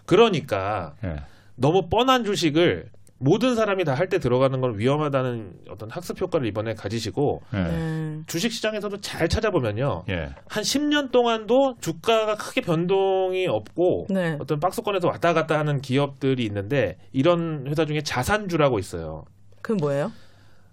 [0.04, 1.16] 그러니까 예.
[1.56, 6.74] 너무 뻔한 주식을 모든 사람이 다 할 때 들어가는 건 위험하다는 어떤 학습 효과를 이번에
[6.74, 7.58] 가지시고 예.
[7.58, 8.20] 네.
[8.26, 10.04] 주식 시장에서도 잘 찾아보면요.
[10.10, 10.30] 예.
[10.48, 14.36] 한 10년 동안도 주가가 크게 변동이 없고 네.
[14.40, 19.24] 어떤 박스권에서 왔다 갔다 하는 기업들이 있는데 이런 회사 중에 자산주라고 있어요.
[19.62, 20.12] 그 뭐예요?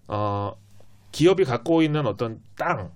[0.07, 0.53] 어,
[1.13, 2.91] 기업이 갖고 있는 어떤 땅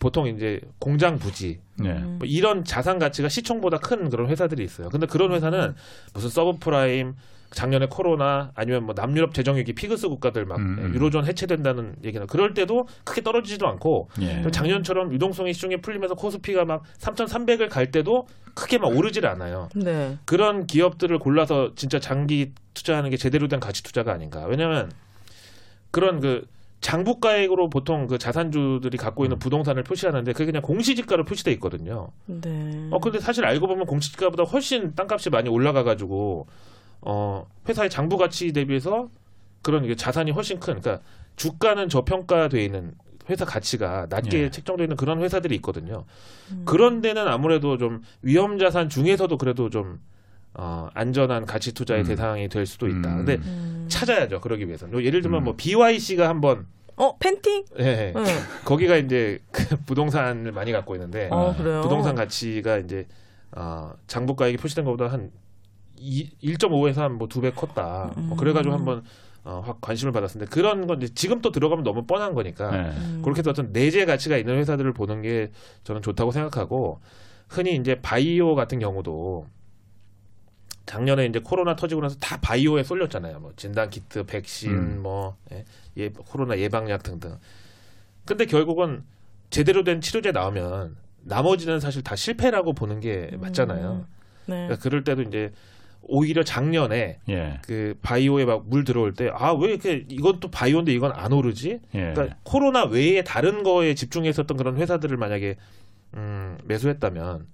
[0.00, 1.90] 보통 이제 공장 부지 예.
[1.90, 2.16] 음.
[2.18, 4.88] 뭐 이런 자산 가치가 시총보다 큰 그런 회사들이 있어요.
[4.88, 5.74] 근데 그런 회사는
[6.14, 7.14] 무슨 서브프라임
[7.52, 10.94] 작년에 코로나 아니면 뭐 남유럽 재정 위기 PIIGS 국가들 막 음, 음.
[10.94, 14.42] 유로존 해체된다는 얘기는 그럴 때도 크게 떨어지지도 않고 예.
[14.50, 19.68] 작년처럼 유동성이 시중에 풀리면서 코스피가 막 3,300을 갈 때도 크게 막 오르질 않아요.
[19.74, 20.16] 네.
[20.24, 24.46] 그런 기업들을 골라서 진짜 장기 투자하는 게 제대로 된 가치 투자가 아닌가.
[24.46, 24.90] 왜냐하면
[25.90, 26.46] 그런 그
[26.80, 29.26] 장부가액으로 보통 그 자산주들이 갖고 음.
[29.26, 32.08] 있는 부동산을 표시하는데 그게 그냥 공시지가로 표시돼 있거든요.
[32.26, 32.88] 네.
[32.90, 36.46] 어 근데 사실 알고 보면 공시지가보다 훨씬 땅값이 많이 올라가가지고
[37.02, 39.08] 어 회사의 장부 가치 대비해서
[39.62, 40.80] 그런 이게 자산이 훨씬 큰.
[40.80, 41.04] 그러니까
[41.36, 42.94] 주가는 저평가돼 있는
[43.28, 44.50] 회사 가치가 낮게 예.
[44.50, 46.04] 책정돼 있는 그런 회사들이 있거든요.
[46.50, 46.62] 음.
[46.64, 50.00] 그런 데는 아무래도 좀 위험 자산 중에서도 그래도 좀
[50.54, 52.06] 어, 안전한 가치 투자의 음.
[52.06, 53.08] 대상이 될 수도 있다.
[53.12, 53.16] 음.
[53.24, 53.86] 근데 음.
[53.88, 54.40] 찾아야죠.
[54.40, 54.94] 그러기 위해서는.
[54.94, 55.44] 요 예를 들면 음.
[55.44, 57.64] 뭐 BYC가 한번 어 팬티?
[57.78, 58.24] 예, 응.
[58.64, 61.80] 거기가 이제 그 부동산을 많이 갖고 있는데 어 그래요.
[61.82, 63.06] 부동산 가치가 이제
[63.52, 65.30] 어, 장부가액이 표시된 것보다 한
[65.96, 68.12] 2, 1.5에서 한뭐 두 배 컸다.
[68.16, 68.78] 뭐 그래가지고 음.
[68.78, 69.04] 한번
[69.44, 72.90] 어, 확 관심을 받았는데 그런 건 이제 지금 또 들어가면 너무 뻔한 거니까 예.
[72.90, 73.20] 음.
[73.22, 75.50] 그렇게 해서 어떤 내재 가치가 있는 회사들을 보는 게
[75.84, 77.00] 저는 좋다고 생각하고
[77.48, 79.46] 흔히 이제 바이오 같은 경우도
[80.86, 83.38] 작년에 이제 코로나 터지고 나서 다 바이오에 쏠렸잖아요.
[83.40, 85.02] 뭐 진단 키트, 백신, 음.
[85.02, 85.64] 뭐 예,
[85.96, 87.38] 예, 코로나 예방약 등등.
[88.24, 89.04] 근데 결국은
[89.50, 94.06] 제대로 된 치료제 나오면 나머지는 사실 다 실패라고 보는 게 맞잖아요.
[94.46, 94.54] 네.
[94.54, 95.52] 그러니까 그럴 때도 이제
[96.02, 97.60] 오히려 작년에 예.
[97.62, 101.80] 그 바이오에 막 물 들어올 때 아 왜 이렇게 이건 또 바이오인데 이건 안 오르지?
[101.94, 102.12] 예.
[102.14, 105.56] 그러니까 코로나 외에 다른 거에 집중했었던 그런 회사들을 만약에
[106.14, 107.46] 음, 매수했다면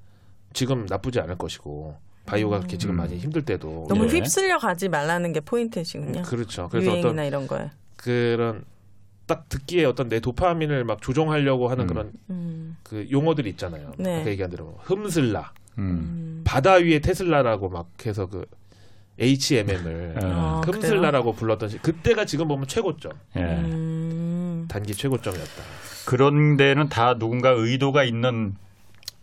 [0.55, 1.97] 지금 나쁘지 않을 것이고
[2.27, 2.99] 바이오가 그렇게 지금 음.
[2.99, 4.09] 많이 힘들 때도 너무 예.
[4.09, 6.23] 휩쓸려 가지 말라는 게 포인트시군요.
[6.23, 6.69] 그렇죠.
[6.71, 7.71] 그래서 유행이나 어떤 이런 거에.
[7.97, 8.65] 그런
[9.27, 11.89] 딱 듣기에 어떤 내 도파민을 막 조정하려고 하는 음.
[11.89, 12.77] 그런 음.
[12.83, 13.93] 그 용어들이 있잖아요.
[13.99, 14.21] 네.
[14.21, 15.83] 아까 얘기한 대로 흠슬라, 음.
[15.83, 16.43] 음.
[16.45, 18.45] 바다 위에 테슬라라고 막 해서 그
[19.19, 20.27] HMM을 예.
[20.27, 20.61] 아?
[20.65, 23.41] 흠슬라라고 불렀던 시 그때가 지금 보면 최고점, 예.
[23.41, 24.67] 음.
[24.69, 25.63] 단기 최고점이었다.
[26.07, 28.55] 그런 데는 다 누군가 의도가 있는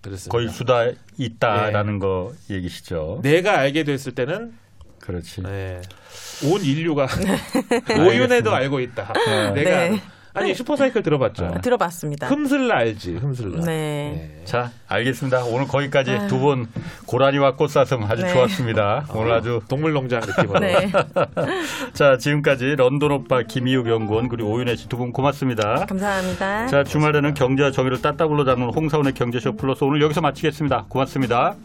[0.03, 0.31] 그렇습니다.
[0.31, 3.21] 거일 수다 있다라는 거 얘기시죠.
[3.23, 4.53] 내가 알게 됐을 때는
[4.99, 5.41] 그렇지.
[5.41, 5.81] 네.
[6.45, 7.07] 온 인류가
[7.99, 9.13] 오윤회도 알고 있다.
[9.53, 10.01] 내가 네.
[10.35, 11.47] 아니 슈퍼사이클 들어봤죠?
[11.47, 11.61] 네.
[11.61, 12.27] 들어봤습니다.
[12.27, 13.17] 흠슬라 알지?
[13.17, 13.63] 흠슬라.
[13.65, 14.41] 네.
[14.45, 15.43] 자, 알겠습니다.
[15.45, 16.67] 오늘 거기까지 두 분
[17.05, 18.33] 고라니와 꽃사슴 아주 네.
[18.33, 19.05] 좋았습니다.
[19.13, 20.59] 오늘 아주 동물농장 느낌으로.
[20.61, 20.91] 네.
[21.93, 25.85] 자 지금까지 런던 오빠 김희욱 연구원 그리고 오윤혜 씨 두 분 고맙습니다.
[25.85, 26.67] 감사합니다.
[26.67, 30.85] 자 주말에는 경제와 정의를 따따블로 잡는 홍사원의 경제쇼 플러스 오늘 여기서 마치겠습니다.
[30.89, 31.55] 고맙습니다.